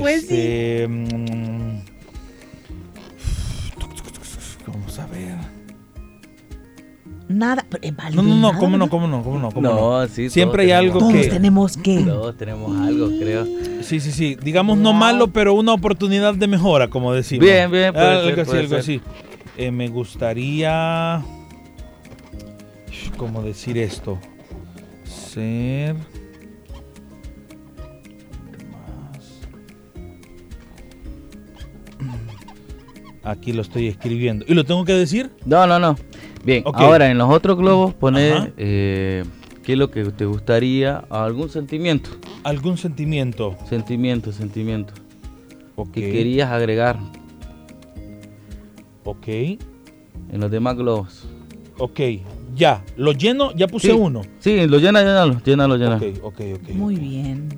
Pues 0.01 0.21
sí. 0.21 0.35
Este, 0.35 0.87
mm, 0.87 1.79
Vamos 4.67 4.99
a 4.99 5.05
ver. 5.07 5.35
Nada, 7.27 7.65
No, 8.13 8.21
no, 8.21 8.35
no, 8.35 8.59
¿cómo 8.59 8.77
no? 8.77 8.87
¿Cómo 8.89 9.07
no? 9.07 9.23
¿Cómo 9.23 9.39
no? 9.39 9.49
¿Cómo 9.51 9.61
no? 9.67 10.01
No, 10.01 10.07
sí. 10.07 10.29
Siempre 10.29 10.63
hay 10.63 10.69
todos 10.69 10.83
algo 10.85 10.99
Todos 10.99 11.13
que- 11.13 11.29
tenemos 11.29 11.77
que. 11.77 12.03
Todos 12.03 12.37
tenemos 12.37 12.77
algo, 12.85 13.07
creo. 13.19 13.45
Sí, 13.85 13.99
sí, 13.99 14.11
sí. 14.11 14.35
Digamos 14.41 14.77
no 14.79 14.93
malo, 14.93 15.27
pero 15.27 15.53
una 15.53 15.73
oportunidad 15.73 16.33
de 16.33 16.47
mejora, 16.47 16.89
como 16.89 17.13
decimos. 17.13 17.45
Bien, 17.45 17.69
bien, 17.69 17.93
puede 17.93 18.05
algo 18.07 18.29
ser, 18.29 18.39
así, 18.39 18.45
puede 18.49 18.59
algo 18.61 18.69
ser. 18.71 18.79
así. 18.79 19.01
Eh, 19.57 19.71
me 19.71 19.87
gustaría. 19.89 21.23
¿Cómo 23.17 23.43
decir 23.43 23.77
esto? 23.77 24.19
Ser. 25.03 25.95
Aquí 33.23 33.53
lo 33.53 33.61
estoy 33.61 33.87
escribiendo. 33.87 34.45
¿Y 34.47 34.53
lo 34.53 34.63
tengo 34.65 34.85
que 34.85 34.93
decir? 34.93 35.31
No, 35.45 35.65
no, 35.65 35.79
no. 35.79 35.95
Bien, 36.43 36.63
ahora 36.73 37.09
en 37.09 37.17
los 37.17 37.29
otros 37.31 37.57
globos 37.57 37.93
pones 37.95 38.33
Ajá. 38.35 38.49
eh, 38.57 39.23
qué 39.65 39.73
es 39.73 39.77
lo 39.79 39.89
que 39.89 40.03
te 40.05 40.25
gustaría, 40.25 40.97
algún 41.09 41.49
sentimiento. 41.49 42.11
Algún 42.43 42.77
sentimiento. 42.77 43.55
Sentimiento, 43.67 44.31
sentimiento. 44.31 44.93
Ok. 45.75 45.91
Que 45.91 46.11
querías 46.11 46.51
agregar 46.51 46.99
Ok. 49.03 49.27
en 49.27 49.59
los 50.39 50.51
demás 50.51 50.75
globos. 50.77 51.27
Ok. 51.79 51.99
Ya. 52.55 52.83
Lo 52.95 53.11
lleno, 53.11 53.53
ya 53.55 53.67
puse 53.67 53.87
Sí. 53.87 53.93
uno. 53.93 54.21
Sí, 54.39 54.67
lo 54.67 54.77
llena, 54.77 55.01
llénalo, 55.01 55.41
llénalo, 55.43 55.75
llénalo. 55.77 55.97
Ok, 55.97 56.19
ok, 56.23 56.41
ok. 56.61 56.69
Muy 56.75 56.95
bien. 56.95 57.49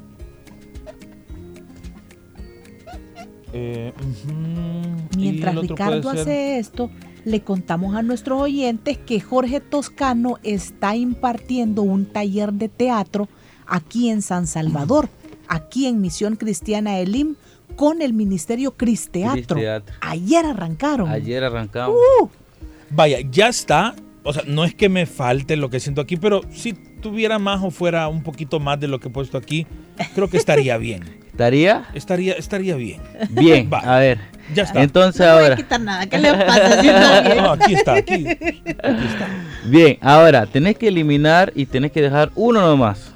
Eh, 3.54 3.91
Mientras 5.17 5.56
Ricardo 5.56 6.10
hace 6.10 6.60
esto, 6.60 6.89
le 7.27 7.41
contamos 7.41 7.93
a 7.95 8.03
nuestros 8.03 8.41
oyentes 8.41 8.97
que 8.97 9.19
Jorge 9.19 9.59
Toscano 9.59 10.39
está 10.43 10.95
impartiendo 10.95 11.81
un 11.81 12.05
taller 12.05 12.53
de 12.53 12.69
teatro 12.69 13.27
aquí 13.65 14.09
en 14.09 14.21
San 14.21 14.47
Salvador, 14.47 15.09
aquí 15.49 15.87
en 15.87 15.99
Misión 15.99 16.37
Cristiana 16.37 16.99
Elim, 16.99 17.35
con 17.75 18.01
el 18.01 18.13
Ministerio 18.13 18.77
Cris 18.77 19.09
Teatro. 19.11 19.59
Teatro. 19.59 19.93
Ayer 19.99 20.45
arrancaron. 20.45 21.09
Ayer 21.09 21.43
arrancamos. 21.43 21.97
Uh, 22.21 22.29
Vaya, 22.91 23.17
ya 23.29 23.49
está. 23.49 23.93
O 24.23 24.31
sea, 24.31 24.43
no 24.47 24.63
es 24.63 24.73
que 24.73 24.87
me 24.87 25.05
falte 25.05 25.57
lo 25.57 25.69
que 25.69 25.81
siento 25.81 25.99
aquí, 25.99 26.15
pero 26.15 26.41
si 26.49 26.73
tuviera 26.73 27.39
más 27.39 27.61
o 27.61 27.71
fuera 27.71 28.07
un 28.07 28.23
poquito 28.23 28.61
más 28.61 28.79
de 28.79 28.87
lo 28.87 29.01
que 29.01 29.09
he 29.09 29.11
puesto 29.11 29.37
aquí, 29.37 29.67
creo 30.15 30.29
que 30.29 30.37
estaría 30.37 30.77
bien. 30.77 31.03
¿Estaría? 31.27 31.87
Estaría, 31.93 32.33
estaría 32.33 32.75
bien. 32.77 33.01
Bien, 33.29 33.69
Va. 33.71 33.79
a 33.79 33.99
ver. 33.99 34.37
Ya 34.53 34.63
está. 34.63 34.81
Entonces 34.81 35.19
no 35.19 35.25
voy 35.33 35.33
a 35.33 35.43
ahora, 35.43 35.55
quitar 35.55 35.81
nada. 35.81 36.05
¿Qué 36.07 36.17
le 36.17 36.33
pasa? 36.33 36.81
Si 36.81 36.88
está 36.89 37.21
bien. 37.21 37.38
No, 37.43 37.51
aquí 37.51 37.73
está, 37.73 37.93
aquí, 37.93 38.27
aquí 38.27 39.05
está. 39.07 39.27
bien, 39.65 39.97
ahora 40.01 40.45
tenés 40.45 40.77
que 40.77 40.88
eliminar 40.88 41.51
y 41.55 41.65
tenés 41.65 41.91
que 41.91 42.01
dejar 42.01 42.31
uno 42.36 42.62
nomás. 42.62 43.13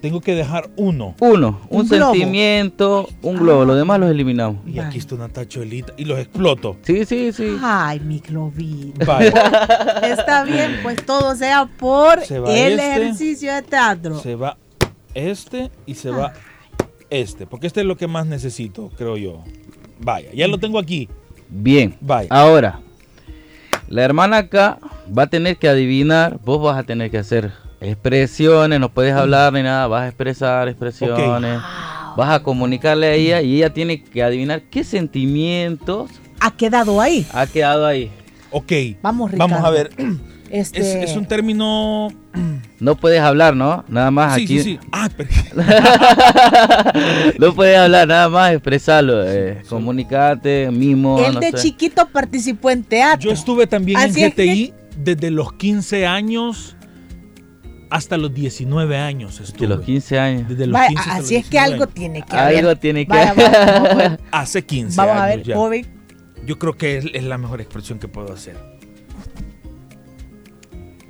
Tengo 0.00 0.20
que 0.20 0.34
dejar 0.34 0.68
uno. 0.76 1.14
Uno, 1.20 1.60
un, 1.68 1.80
Un 1.80 1.88
globo. 1.88 2.12
sentimiento, 2.12 3.08
un 3.22 3.36
globo, 3.36 3.64
los 3.64 3.76
demás 3.76 3.98
los 3.98 4.10
eliminamos. 4.10 4.58
Y 4.66 4.76
Vale. 4.76 4.88
aquí 4.88 4.98
está 4.98 5.14
una 5.14 5.28
tachuelita 5.28 5.94
y 5.96 6.04
los 6.04 6.18
exploto. 6.18 6.76
Sí, 6.82 7.04
sí, 7.06 7.32
sí. 7.32 7.56
Ay, 7.62 7.98
mi 8.00 8.20
globito. 8.20 9.00
Está 10.02 10.44
bien, 10.44 10.78
pues 10.82 11.04
todo 11.04 11.34
sea 11.34 11.66
por 11.78 12.20
Se 12.24 12.36
el 12.36 12.44
este. 12.78 12.90
ejercicio 12.96 13.54
de 13.54 13.62
teatro. 13.62 14.18
se 14.20 14.36
va 14.36 14.58
este 15.14 15.70
y 15.86 15.94
se 15.94 16.10
va 16.10 16.34
este, 17.08 17.46
porque 17.46 17.66
este 17.66 17.80
es 17.80 17.86
lo 17.86 17.96
que 17.96 18.06
más 18.06 18.26
necesito, 18.26 18.90
creo 18.96 19.16
yo. 19.16 19.42
Vaya, 19.98 20.30
ya 20.34 20.46
lo 20.48 20.58
tengo 20.58 20.78
aquí. 20.78 21.08
Bien. 21.48 21.96
Vaya. 22.00 22.28
Ahora, 22.30 22.80
la 23.88 24.02
hermana 24.02 24.38
acá 24.38 24.78
va 25.16 25.24
a 25.24 25.26
tener 25.28 25.56
que 25.56 25.68
adivinar, 25.68 26.38
vos 26.44 26.60
vas 26.62 26.76
a 26.78 26.82
tener 26.82 27.10
que 27.10 27.18
hacer 27.18 27.52
expresiones, 27.80 28.80
no 28.80 28.88
puedes 28.88 29.14
hablar 29.14 29.52
ni 29.52 29.62
nada, 29.62 29.86
vas 29.86 30.02
a 30.02 30.08
expresar 30.08 30.68
expresiones, 30.68 31.60
vas 32.16 32.30
a 32.30 32.42
comunicarle 32.42 33.06
a 33.06 33.12
ella 33.12 33.42
y 33.42 33.56
ella 33.56 33.72
tiene 33.72 34.02
que 34.02 34.22
adivinar 34.22 34.62
qué 34.62 34.82
sentimientos 34.82 36.10
Ha 36.40 36.50
quedado 36.50 37.00
ahí. 37.00 37.26
ha 37.32 37.46
quedado 37.46 37.86
ahí. 37.86 38.10
Ok. 38.50 38.72
Vamos, 39.02 39.30
Ricardo. 39.30 39.54
Vamos 39.54 39.66
a 39.66 39.70
ver. 39.70 39.90
Este, 40.50 40.80
Es, 41.02 41.10
es 41.10 41.16
un 41.16 41.26
término. 41.26 42.08
No 42.78 42.94
puedes 42.96 43.20
hablar, 43.20 43.56
¿no? 43.56 43.84
Nada 43.88 44.10
más 44.10 44.34
Sí, 44.36 44.44
aquí. 44.44 44.58
sí, 44.60 44.64
sí. 44.64 44.88
Ah, 44.92 45.08
pero- 45.16 45.30
no 47.38 47.54
puedes 47.54 47.76
hablar, 47.78 48.06
nada 48.08 48.28
más 48.28 48.52
expresarlo, 48.52 49.26
eh, 49.26 49.62
comunicarte, 49.68 50.70
mismo. 50.70 51.18
Él 51.24 51.34
no 51.34 51.40
de 51.40 51.50
sé. 51.52 51.56
chiquito 51.58 52.06
participó 52.08 52.70
en 52.70 52.84
teatro. 52.84 53.28
Yo 53.28 53.32
estuve 53.34 53.66
también 53.66 53.98
Así 53.98 54.20
en 54.22 54.28
es 54.28 54.34
que- 54.34 54.42
GTI 54.46 54.74
desde 54.98 55.30
los 55.30 55.52
15 55.54 56.06
años 56.06 56.76
hasta 57.90 58.16
los 58.16 58.32
19 58.34 58.96
años. 58.98 59.40
Estuve. 59.40 59.66
De 59.68 59.74
los 59.76 59.84
15 59.84 60.18
años. 60.18 60.48
Desde 60.48 60.66
los 60.66 60.74
Vaya, 60.74 60.88
15 60.88 61.00
hasta 61.02 61.22
así 61.22 61.34
los 61.34 61.44
es 61.44 61.50
que 61.50 61.58
algo 61.58 61.86
19. 61.86 61.92
tiene 61.94 62.22
que 62.22 62.36
haber. 62.36 62.56
Algo 62.58 62.76
tiene 62.76 63.06
que 63.06 63.10
Vaya, 63.12 63.34
vamos, 63.34 63.52
vamos 63.52 63.90
a 63.90 63.94
ver. 63.94 64.20
Hace 64.30 64.64
15 64.64 64.96
Vamos 64.96 65.16
a 65.16 65.24
años 65.24 65.36
ver, 65.38 65.46
ya. 65.46 65.56
joven. 65.56 65.86
Yo 66.46 66.58
creo 66.58 66.76
que 66.76 66.98
es, 66.98 67.06
es 67.12 67.24
la 67.24 67.38
mejor 67.38 67.60
expresión 67.60 67.98
que 67.98 68.06
puedo 68.08 68.32
hacer. 68.32 68.56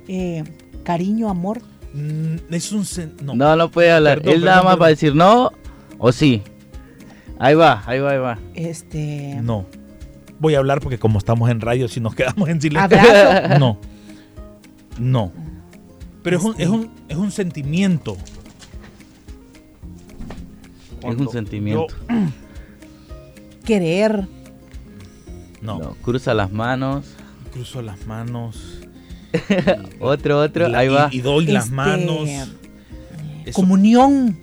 Eh, 0.07 0.43
cariño, 0.83 1.29
amor. 1.29 1.61
Mm, 1.93 2.53
es 2.53 2.71
un... 2.71 2.85
No. 3.23 3.35
No, 3.35 3.55
no 3.55 3.71
puede 3.71 3.91
hablar. 3.91 4.19
Perdón, 4.19 4.33
Él 4.35 4.45
nada 4.45 4.57
más 4.57 4.63
perdón. 4.73 4.81
va 4.81 4.85
a 4.85 4.89
decir 4.89 5.15
no 5.15 5.51
o 5.97 6.11
sí. 6.11 6.41
Ahí 7.39 7.55
va, 7.55 7.83
ahí 7.85 7.99
va, 7.99 8.11
ahí 8.11 8.17
va. 8.19 8.39
Este. 8.55 9.39
No. 9.43 9.65
Voy 10.39 10.55
a 10.55 10.59
hablar 10.59 10.79
porque 10.81 10.97
como 10.99 11.17
estamos 11.19 11.49
en 11.49 11.61
radio, 11.61 11.87
si 11.87 11.99
nos 11.99 12.13
quedamos 12.15 12.49
en 12.49 12.61
silencio... 12.61 12.97
Abrazo. 12.99 13.57
No. 13.59 13.77
No. 14.99 15.31
Pero 16.23 16.37
es 16.37 16.43
un, 16.43 16.55
es 16.57 16.67
un, 16.67 16.89
es 17.07 17.15
un 17.17 17.31
sentimiento. 17.31 18.17
Es 21.03 21.15
un 21.15 21.29
sentimiento. 21.29 21.87
yo- 22.09 22.15
Querer. 23.65 24.27
no. 25.61 25.79
No, 25.79 25.91
Cruza 26.01 26.33
las 26.33 26.51
manos. 26.51 27.05
Cruzo 27.53 27.81
las 27.81 28.05
manos. 28.07 28.76
Otro, 29.99 30.39
otro. 30.41 30.67
la- 30.67 30.79
ahí 30.79 30.87
y- 30.87 30.89
va. 30.89 31.09
Y, 31.11 31.21
doy 31.21 31.45
las 31.47 31.65
Este, 31.65 31.75
manos. 31.75 32.29
Eso- 33.45 33.53
Comunión. 33.53 34.37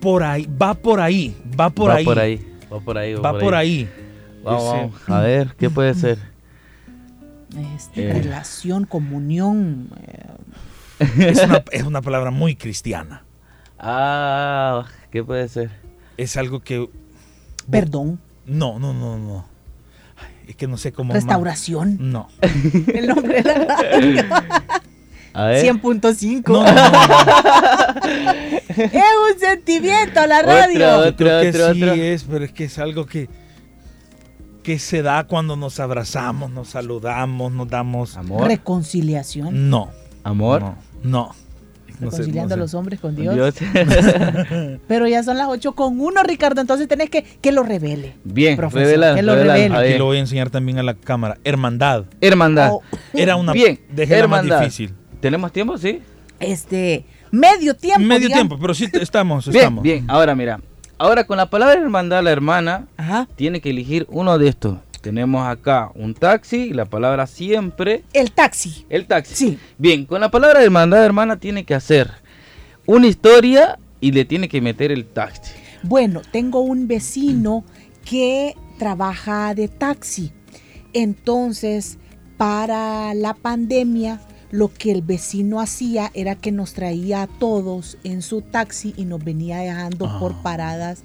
por 0.00 0.22
ahí, 0.22 0.46
va 0.60 0.74
por 0.74 1.00
ahí, 1.00 1.34
va 1.58 1.70
por 1.70 1.90
va 1.90 1.94
ahí. 1.96 2.04
por 2.04 2.18
ahí. 2.18 2.40
Va 2.72 2.80
por 2.80 2.98
ahí. 2.98 3.14
Va 3.14 3.38
por 3.38 3.54
ahí. 3.54 3.88
Vamos. 4.42 4.92
A 5.08 5.20
ver, 5.20 5.54
¿qué 5.58 5.70
puede 5.70 5.94
ser? 5.94 6.18
Este, 7.76 8.08
Eh. 8.10 8.12
Relación, 8.22 8.84
comunión. 8.84 9.88
eh, 10.02 10.26
Es 11.30 11.42
una, 11.44 11.62
es 11.72 11.82
una 11.84 12.02
palabra 12.02 12.30
muy 12.30 12.54
cristiana. 12.56 13.24
Ah, 13.78 14.86
¿qué 15.10 15.22
puede 15.24 15.48
ser? 15.48 15.70
Es 16.16 16.36
algo 16.36 16.60
que. 16.60 16.88
perdón. 17.70 18.18
No, 18.46 18.78
no, 18.78 18.92
no, 18.92 19.18
no. 19.18 19.46
Es 20.46 20.56
que 20.56 20.66
no 20.66 20.76
sé 20.76 20.92
cómo. 20.92 21.08
más- 21.12 21.22
Restauración. 21.22 21.96
No. 22.00 22.28
El 22.94 23.06
nombre 23.08 23.42
de 23.42 23.54
la 23.66 23.76
radio. 23.76 24.22
A 25.36 25.46
ver. 25.46 25.64
100.5. 25.64 26.42
No, 26.46 26.62
no, 26.62 26.72
no, 26.72 26.90
no. 26.90 28.54
Es 28.68 28.92
un 29.32 29.38
sentimiento 29.40 30.26
la 30.26 30.42
radio. 30.42 30.98
Otro, 30.98 31.04
Yo 31.10 31.16
creo 31.16 31.40
que 31.42 31.48
otro, 31.48 31.74
sí 31.74 31.82
otro. 31.82 31.94
es, 31.94 32.24
pero 32.24 32.44
es 32.44 32.52
que 32.52 32.64
es 32.64 32.78
algo 32.78 33.06
que. 33.06 33.28
que 34.62 34.78
se 34.78 35.02
da 35.02 35.24
cuando 35.24 35.56
nos 35.56 35.80
abrazamos, 35.80 36.50
nos 36.50 36.68
saludamos, 36.68 37.50
nos 37.52 37.68
damos. 37.68 38.16
Amor. 38.16 38.46
Reconciliación. 38.46 39.70
No. 39.70 39.90
Amor. 40.22 40.74
No. 41.02 41.34
No. 42.00 42.10
reconciliando 42.10 42.54
a 42.54 42.56
los 42.56 42.74
hombres 42.74 43.00
con 43.00 43.14
Dios. 43.16 43.54
Pero 44.88 45.06
ya 45.08 45.22
son 45.22 45.38
las 45.38 45.48
8 45.48 45.72
con 45.72 46.00
1, 46.00 46.22
Ricardo, 46.22 46.60
entonces 46.60 46.88
tenés 46.88 47.10
que 47.10 47.22
que 47.22 47.52
lo 47.52 47.62
revele. 47.62 48.14
Bien, 48.24 48.58
revela, 48.58 49.14
que 49.14 49.22
lo 49.22 49.34
revele. 49.34 49.76
Aquí 49.76 49.98
lo 49.98 50.06
voy 50.06 50.18
a 50.18 50.20
enseñar 50.20 50.50
también 50.50 50.78
a 50.78 50.82
la 50.82 50.94
cámara. 50.94 51.38
Hermandad. 51.44 52.04
Hermandad. 52.20 52.72
Oh. 52.72 52.82
Era 53.12 53.36
una 53.36 53.52
Bien, 53.52 53.80
hermandad. 53.96 54.48
más 54.48 54.60
difícil. 54.60 54.94
¿Tenemos 55.20 55.52
tiempo? 55.52 55.78
Sí. 55.78 56.00
Este, 56.40 57.04
medio 57.30 57.74
tiempo. 57.74 58.00
Medio 58.00 58.28
tiempo, 58.28 58.58
pero 58.60 58.74
sí 58.74 58.88
estamos, 58.92 59.46
bien, 59.46 59.56
estamos. 59.56 59.82
Bien, 59.82 60.04
ahora 60.08 60.34
mira. 60.34 60.60
Ahora 60.98 61.26
con 61.26 61.36
la 61.36 61.50
palabra 61.50 61.80
hermandad, 61.80 62.22
la 62.22 62.30
hermana 62.30 62.86
tiene 63.36 63.60
que 63.60 63.70
elegir 63.70 64.06
uno 64.10 64.38
de 64.38 64.48
estos. 64.48 64.78
Tenemos 65.04 65.46
acá 65.46 65.92
un 65.94 66.14
taxi 66.14 66.56
y 66.56 66.72
la 66.72 66.86
palabra 66.86 67.26
siempre. 67.26 68.04
El 68.14 68.32
taxi. 68.32 68.86
El 68.88 69.06
taxi. 69.06 69.34
Sí. 69.34 69.58
Bien, 69.76 70.06
con 70.06 70.18
la 70.18 70.30
palabra 70.30 70.62
hermandad, 70.62 71.04
hermana, 71.04 71.38
tiene 71.38 71.64
que 71.64 71.74
hacer 71.74 72.10
una 72.86 73.06
historia 73.06 73.78
y 74.00 74.12
le 74.12 74.24
tiene 74.24 74.48
que 74.48 74.62
meter 74.62 74.90
el 74.90 75.04
taxi. 75.04 75.52
Bueno, 75.82 76.22
tengo 76.32 76.60
un 76.60 76.88
vecino 76.88 77.64
que 78.06 78.56
trabaja 78.78 79.54
de 79.54 79.68
taxi. 79.68 80.32
Entonces, 80.94 81.98
para 82.38 83.12
la 83.12 83.34
pandemia, 83.34 84.22
lo 84.50 84.72
que 84.72 84.90
el 84.90 85.02
vecino 85.02 85.60
hacía 85.60 86.10
era 86.14 86.34
que 86.34 86.50
nos 86.50 86.72
traía 86.72 87.24
a 87.24 87.26
todos 87.26 87.98
en 88.04 88.22
su 88.22 88.40
taxi 88.40 88.94
y 88.96 89.04
nos 89.04 89.22
venía 89.22 89.58
dejando 89.58 90.18
por 90.18 90.32
ah. 90.32 90.42
paradas 90.42 91.04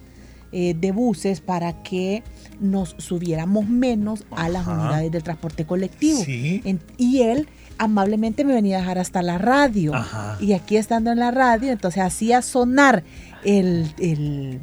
eh, 0.52 0.76
de 0.78 0.92
buses 0.92 1.42
para 1.42 1.84
que 1.84 2.24
nos 2.60 2.96
subiéramos 2.98 3.68
menos 3.68 4.24
a 4.32 4.50
las 4.50 4.68
unidades 4.68 5.12
del 5.12 5.24
transporte 5.24 5.66
colectivo. 5.66 6.20
y 6.28 7.22
él 7.22 7.48
amablemente 7.80 8.44
me 8.44 8.54
venía 8.54 8.78
a 8.78 8.80
dejar 8.82 9.00
hasta 9.00 9.22
la 9.22 9.38
radio. 9.38 9.94
Y 10.40 10.54
aquí 10.54 10.78
estando 10.78 11.12
en 11.12 11.20
la 11.20 11.32
radio, 11.32 11.72
entonces 11.72 12.04
hacía 12.04 12.42
sonar 12.42 13.04
el, 13.44 14.60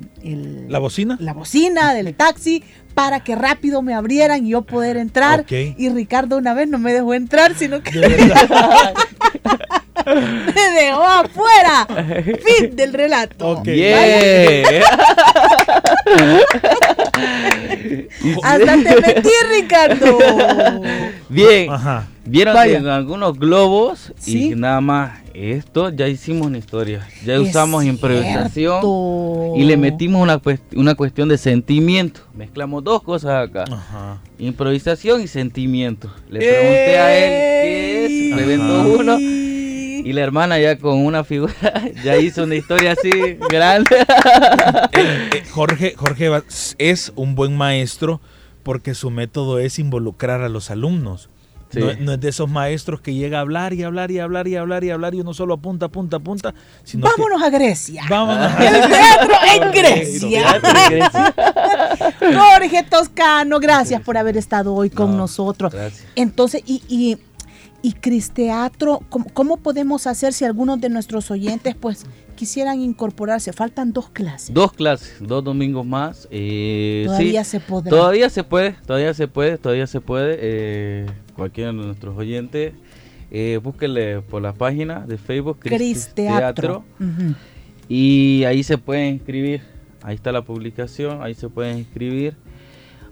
la 0.69 0.79
bocina. 0.79 1.17
La 1.19 1.33
bocina 1.33 1.95
del 1.95 2.15
taxi 2.15 2.63
para 2.95 3.21
que 3.21 3.35
rápido 3.35 3.83
me 3.83 3.95
abrieran 3.95 4.47
y 4.47 4.51
yo 4.51 4.63
poder 4.63 4.97
entrar. 4.99 5.47
Y 5.51 5.89
Ricardo 5.89 6.37
una 6.37 6.55
vez 6.55 6.69
no 6.69 6.79
me 6.79 6.93
dejó 6.93 7.15
entrar, 7.15 7.55
sino 7.57 7.83
que 7.83 7.91
me 10.07 10.71
dejó 10.81 11.03
afuera. 11.05 11.87
Fin 12.45 12.77
del 12.77 12.93
relato. 12.93 13.63
Hasta 18.43 18.77
te 18.77 19.01
metí, 19.01 19.31
Ricardo. 19.51 20.19
Bien. 21.29 21.71
Vieron 22.25 22.57
en 22.57 22.89
algunos 22.89 23.39
globos 23.39 24.13
y 24.27 24.55
nada 24.57 24.81
más 24.81 25.21
esto 25.33 25.91
ya 25.91 26.09
hicimos 26.09 26.49
una 26.49 26.59
historia. 26.59 27.07
Ya 27.25 27.41
usamos 27.41 27.85
improvisación 27.85 28.83
y 29.55 29.63
le 29.65 29.77
metimos 29.77 30.21
una, 30.23 30.41
una 30.75 30.95
cuestión 30.97 31.29
de 31.29 31.39
sentimiento. 31.39 32.23
Mezclamos 32.35 32.83
dos 32.83 33.01
cosas 33.03 33.49
acá. 33.49 33.65
Improvisación 34.39 35.23
y 35.23 35.29
sentimiento. 35.29 36.13
Le 36.29 36.41
pregunté 36.41 36.99
a 36.99 37.17
él 37.17 37.31
qué 37.63 38.31
es, 38.31 38.37
reventó 38.37 38.83
uno. 38.99 39.17
Y 40.07 40.13
la 40.13 40.21
hermana 40.21 40.57
ya 40.61 40.79
con 40.79 41.05
una 41.05 41.25
figura, 41.25 41.53
ya 42.05 42.17
hizo 42.17 42.45
una 42.45 42.55
historia 42.55 42.93
así 42.93 43.11
grande. 43.51 43.97
Eh, 44.93 45.31
eh, 45.35 45.43
Jorge, 45.51 45.95
Jorge 45.97 46.31
es 46.79 47.13
un 47.17 47.35
buen 47.35 47.57
maestro 47.57 48.21
porque 48.63 48.95
su 48.95 49.11
método 49.11 49.59
es 49.59 49.81
involucrar 49.81 50.43
a 50.43 50.49
los 50.49 50.71
alumnos. 50.71 51.29
No, 51.75 52.13
es 52.13 52.21
de 52.21 52.29
esos 52.29 52.49
maestros 52.49 53.01
que 53.01 53.15
llega 53.15 53.39
a 53.39 53.41
hablar 53.41 53.73
y 53.73 53.83
hablar 53.83 54.13
y 54.13 54.21
hablar 54.21 54.47
y 54.47 54.55
hablar 54.55 54.85
y 54.85 54.91
hablar 54.91 55.15
y 55.17 55.21
uno 55.23 55.35
solo 55.35 55.55
apunta, 55.55 55.87
apunta, 55.87 56.19
apunta. 56.19 56.55
Vámonos 56.95 57.43
a 57.43 57.51
Grecia. 57.51 58.05
Vámonos 58.09 58.53
a 58.53 58.65
El 58.65 58.89
teatro 58.89 59.35
en 59.55 59.73
Grecia. 59.73 60.61
Jorge 62.21 62.85
Toscano, 62.89 63.59
gracias 63.59 64.01
por 64.03 64.17
haber 64.17 64.37
estado 64.37 64.73
hoy 64.73 64.89
con 64.89 65.17
nosotros. 65.17 65.75
Entonces, 66.15 66.63
y, 66.65 66.81
y, 66.89 67.19
y 67.87 67.93
Cristeatro, 67.93 69.01
¿cómo, 69.09 69.27
¿cómo 69.33 69.57
podemos 69.59 70.09
hacer 70.09 70.33
si 70.33 70.45
algunos 70.45 70.81
de 70.81 70.89
nuestros 70.89 71.31
oyentes 71.31 71.77
pues 71.77 72.05
quisieran 72.35 72.81
incorporarse? 72.81 73.53
Faltan 73.53 73.93
dos 73.93 74.11
clases. 74.11 74.53
Dos 74.53 74.73
clases, 74.73 75.15
dos 75.21 75.45
domingos 75.45 75.87
más. 75.87 76.27
Eh, 76.33 77.05
todavía 77.07 77.45
se 77.45 77.61
podrá. 77.61 77.91
Todavía 77.91 78.29
se 78.29 78.43
puede, 78.43 78.73
todavía 78.85 79.15
se 79.15 79.29
puede, 79.29 79.57
todavía 79.57 79.87
se 79.87 80.01
puede. 80.01 80.37
Eh, 80.41 81.07
cualquiera 81.37 81.71
de 81.71 81.77
nuestros 81.77 82.19
oyentes, 82.19 82.75
eh, 83.31 83.61
búsquenle 83.63 84.21
por 84.21 84.43
la 84.43 84.53
página 84.53 85.07
de 85.07 85.17
Facebook 85.17 85.61
Cris 85.61 86.13
Teatro. 86.13 86.85
Y 87.89 88.43
ahí 88.47 88.65
se 88.65 88.79
pueden 88.79 89.15
inscribir. 89.15 89.63
Ahí 90.03 90.17
está 90.17 90.33
la 90.33 90.43
publicación, 90.43 91.23
ahí 91.23 91.35
se 91.35 91.49
pueden 91.49 91.79
inscribir. 91.79 92.35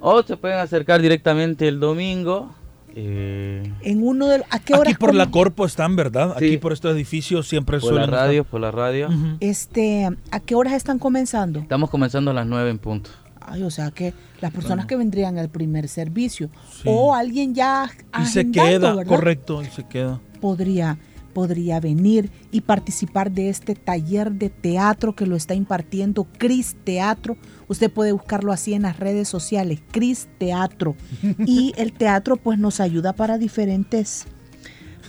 O 0.01 0.21
se 0.25 0.37
pueden 0.37 0.59
acercar 0.59 1.01
directamente 1.01 1.69
el 1.69 1.79
domingo 1.79 2.53
eh, 2.97 3.73
en 3.83 4.07
uno 4.07 4.29
de 4.29 4.45
¿a 4.51 4.59
qué 4.61 4.75
hora? 4.75 4.91
Aquí 4.91 4.99
por 4.99 5.15
la 5.15 5.31
Corpo 5.31 5.67
están, 5.67 5.97
¿verdad? 5.97 6.35
Aquí 6.37 6.59
por 6.59 6.73
estos 6.73 6.95
edificios 6.95 7.49
siempre 7.49 7.81
por 7.81 7.93
la 7.93 8.07
radio, 8.07 8.45
por 8.45 8.61
la 8.61 8.71
radio. 8.71 9.09
Este, 9.41 10.09
¿a 10.31 10.41
qué 10.41 10.55
horas 10.55 10.75
están 10.75 10.99
comenzando? 10.99 11.61
Estamos 11.61 11.91
comenzando 11.91 12.31
a 12.31 12.35
las 12.35 12.47
9 12.47 12.71
en 12.71 12.79
punto. 12.79 13.11
Ay, 13.41 13.63
o 13.63 13.71
sea 13.71 13.91
que 13.91 14.15
las 14.41 14.53
personas 14.53 14.87
que 14.87 14.97
vendrían 14.97 15.39
al 15.39 15.51
primer 15.51 15.89
servicio 15.89 16.51
o 16.85 17.15
alguien 17.15 17.55
ya 17.55 17.91
y 18.23 18.27
se 18.27 18.51
queda, 18.51 19.05
correcto, 19.05 19.63
y 19.63 19.67
se 19.67 19.85
queda. 19.85 20.21
Podría 20.41 20.97
podría 21.35 21.81
venir 21.81 22.31
y 22.51 22.63
participar 22.63 23.31
de 23.31 23.51
este 23.51 23.75
taller 23.75 24.33
de 24.33 24.49
teatro 24.49 25.15
que 25.15 25.27
lo 25.27 25.37
está 25.37 25.55
impartiendo 25.55 26.27
Cris 26.39 26.77
Teatro. 26.85 27.37
Usted 27.69 27.91
puede 27.91 28.13
buscarlo 28.13 28.53
así 28.53 28.73
en 28.73 28.83
las 28.83 28.99
redes 28.99 29.29
sociales, 29.29 29.83
Cris 29.91 30.29
Teatro. 30.39 30.97
Y 31.47 31.75
el 31.77 31.93
teatro 31.93 32.37
pues 32.37 32.59
nos 32.59 32.81
ayuda 32.81 33.13
para 33.13 33.37
diferentes, 33.37 34.27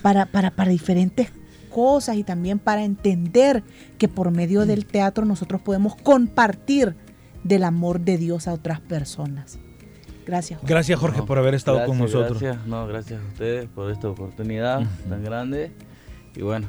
para, 0.02 0.26
para, 0.26 0.52
para 0.52 0.72
diferentes 0.72 1.30
cosas 1.70 2.16
y 2.18 2.24
también 2.24 2.60
para 2.60 2.84
entender 2.84 3.64
que 3.98 4.08
por 4.08 4.32
medio 4.32 4.66
del 4.66 4.86
teatro 4.86 5.26
nosotros 5.26 5.62
podemos 5.62 5.96
compartir 5.96 6.96
del 7.44 7.64
amor 7.64 8.00
de 8.00 8.18
Dios 8.18 8.48
a 8.48 8.54
otras 8.54 8.80
personas. 8.80 9.60
Gracias. 10.26 10.60
Jorge. 10.60 10.74
Gracias 10.74 11.00
Jorge 11.00 11.22
por 11.24 11.38
haber 11.38 11.54
estado 11.54 11.86
con 11.86 11.98
nosotros. 11.98 12.42
Gracias, 12.42 12.66
no, 12.66 12.88
gracias 12.88 13.22
a 13.22 13.28
ustedes 13.28 13.70
por 13.70 13.92
esta 13.92 14.10
oportunidad 14.10 14.82
tan 15.08 15.24
grande. 15.24 15.72
Y 16.36 16.42
bueno, 16.42 16.68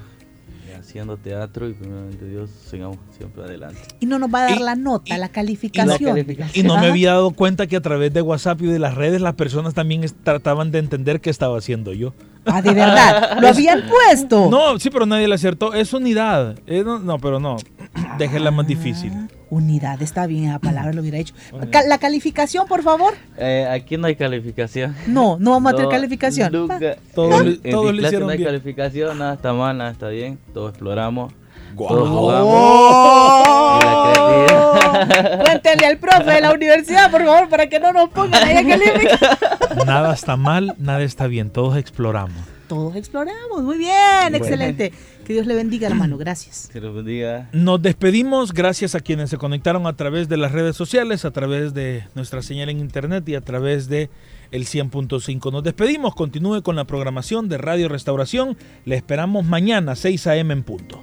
haciendo 0.79 1.17
teatro 1.17 1.69
y 1.69 1.73
primeramente 1.73 2.29
Dios, 2.29 2.51
sigamos 2.69 2.99
siempre 3.17 3.45
adelante. 3.45 3.81
Y 4.01 4.07
no 4.07 4.19
nos 4.19 4.33
va 4.33 4.47
a 4.47 4.51
dar 4.51 4.61
la 4.61 4.75
nota, 4.75 5.17
la, 5.19 5.29
calificación. 5.29 6.27
Y 6.55 6.63
no 6.63 6.79
me 6.79 6.87
había 6.87 7.13
dado 7.13 7.33
cuenta 7.33 7.67
que 7.67 7.77
a 7.77 7.81
través 7.81 8.13
de 8.13 8.23
WhatsApp 8.23 8.63
y 8.63 8.67
de 8.67 8.79
las 8.79 8.95
redes 8.95 9.21
las 9.21 9.35
personas 9.35 9.75
también 9.75 10.05
trataban 10.23 10.71
de 10.71 10.79
entender 10.79 11.21
qué 11.21 11.31
estaba 11.31 11.59
haciendo 11.59 11.93
yo. 11.93 12.15
Ah, 12.45 12.63
de 12.63 12.73
verdad, 12.73 13.39
lo 13.41 13.49
habían 13.49 13.83
puesto. 13.89 14.49
No, 14.51 14.79
sí, 14.79 14.91
pero 14.91 15.07
nadie 15.07 15.27
le 15.27 15.35
acertó. 15.35 15.75
Es 15.75 15.93
unidad. 15.93 16.57
no, 16.67 17.19
pero 17.19 17.41
no, 17.41 17.57
déjenla 18.19 18.51
más 18.51 18.67
difícil. 18.67 19.13
Unidad, 19.49 20.03
está 20.03 20.27
bien, 20.27 20.47
esa 20.47 20.59
palabra 20.59 20.93
lo 20.93 21.03
hubiera 21.03 21.19
hecho. 21.19 21.35
¿La 21.87 21.99
calificación, 21.99 22.67
por 22.67 22.83
favor? 22.83 23.15
Eh, 23.39 23.67
aquí 23.71 23.97
no 23.97 24.09
hay 24.09 24.17
calificación. 24.17 24.97
No, 25.07 25.39
no 25.39 25.53
vamos 25.53 25.73
a 25.73 25.77
tener 25.77 25.91
calificación. 25.91 26.53
Nunca. 26.53 26.97
Todo, 27.15 27.41
en 27.41 27.61
todo 27.63 27.93
hicieron 27.93 28.27
no 28.27 28.33
hay 28.33 28.43
calificación, 28.43 29.19
nada 29.19 29.35
está 29.35 29.53
mal, 29.53 29.79
nada 29.79 29.91
está 29.91 30.09
bien. 30.09 30.39
Todos 30.53 30.71
exploramos. 30.71 31.33
Todos 31.77 32.09
jugamos. 32.09 32.47
Oh. 32.49 33.81
Cuéntenle 35.43 35.87
al 35.87 35.99
profe 35.99 36.31
de 36.33 36.41
la 36.41 36.53
universidad, 36.53 37.11
por 37.11 37.25
favor, 37.25 37.49
para 37.49 37.69
que 37.69 37.79
no 37.79 37.93
nos 37.93 38.09
pongan 38.11 38.43
ahí 38.43 38.57
a 38.57 38.67
calificar. 38.67 39.39
Nada 39.87 40.15
está 40.15 40.37
mal, 40.37 40.75
nada 40.79 41.03
está 41.03 41.27
bien. 41.27 41.51
Todos 41.51 41.77
exploramos. 41.77 42.37
Todos 42.67 42.97
exploramos. 42.97 43.63
Muy 43.63 43.79
bien, 43.79 44.35
excelente. 44.35 44.93
Que 45.27 45.33
Dios 45.33 45.47
le 45.47 45.57
bendiga, 45.57 45.89
hermano. 45.89 46.17
Gracias. 46.19 46.69
Que 46.73 46.79
bendiga. 46.79 47.49
Nos 47.53 47.83
despedimos. 47.83 48.53
Gracias 48.53 48.95
a 48.95 49.01
quienes 49.01 49.29
se 49.29 49.39
conectaron 49.39 49.89
a 49.89 49.97
través 49.97 50.29
de 50.29 50.37
las 50.37 50.53
redes 50.53 50.77
sociales, 50.77 51.25
a 51.25 51.33
través 51.33 51.75
de 51.75 52.05
nuestra 52.15 52.43
señal 52.43 52.69
en 52.69 52.79
internet 52.79 53.29
y 53.29 53.35
a 53.35 53.41
través 53.41 53.89
de 53.89 54.09
el 54.53 54.67
100.5. 54.67 55.51
Nos 55.51 55.65
despedimos. 55.65 56.15
Continúe 56.15 56.63
con 56.63 56.77
la 56.77 56.85
programación 56.85 57.49
de 57.49 57.59
Radio 57.59 57.89
Restauración. 57.89 58.57
Le 58.85 58.95
esperamos 58.95 59.45
mañana, 59.45 59.97
6 59.97 60.29
a.m. 60.29 60.53
en 60.53 60.63
punto. 60.63 61.03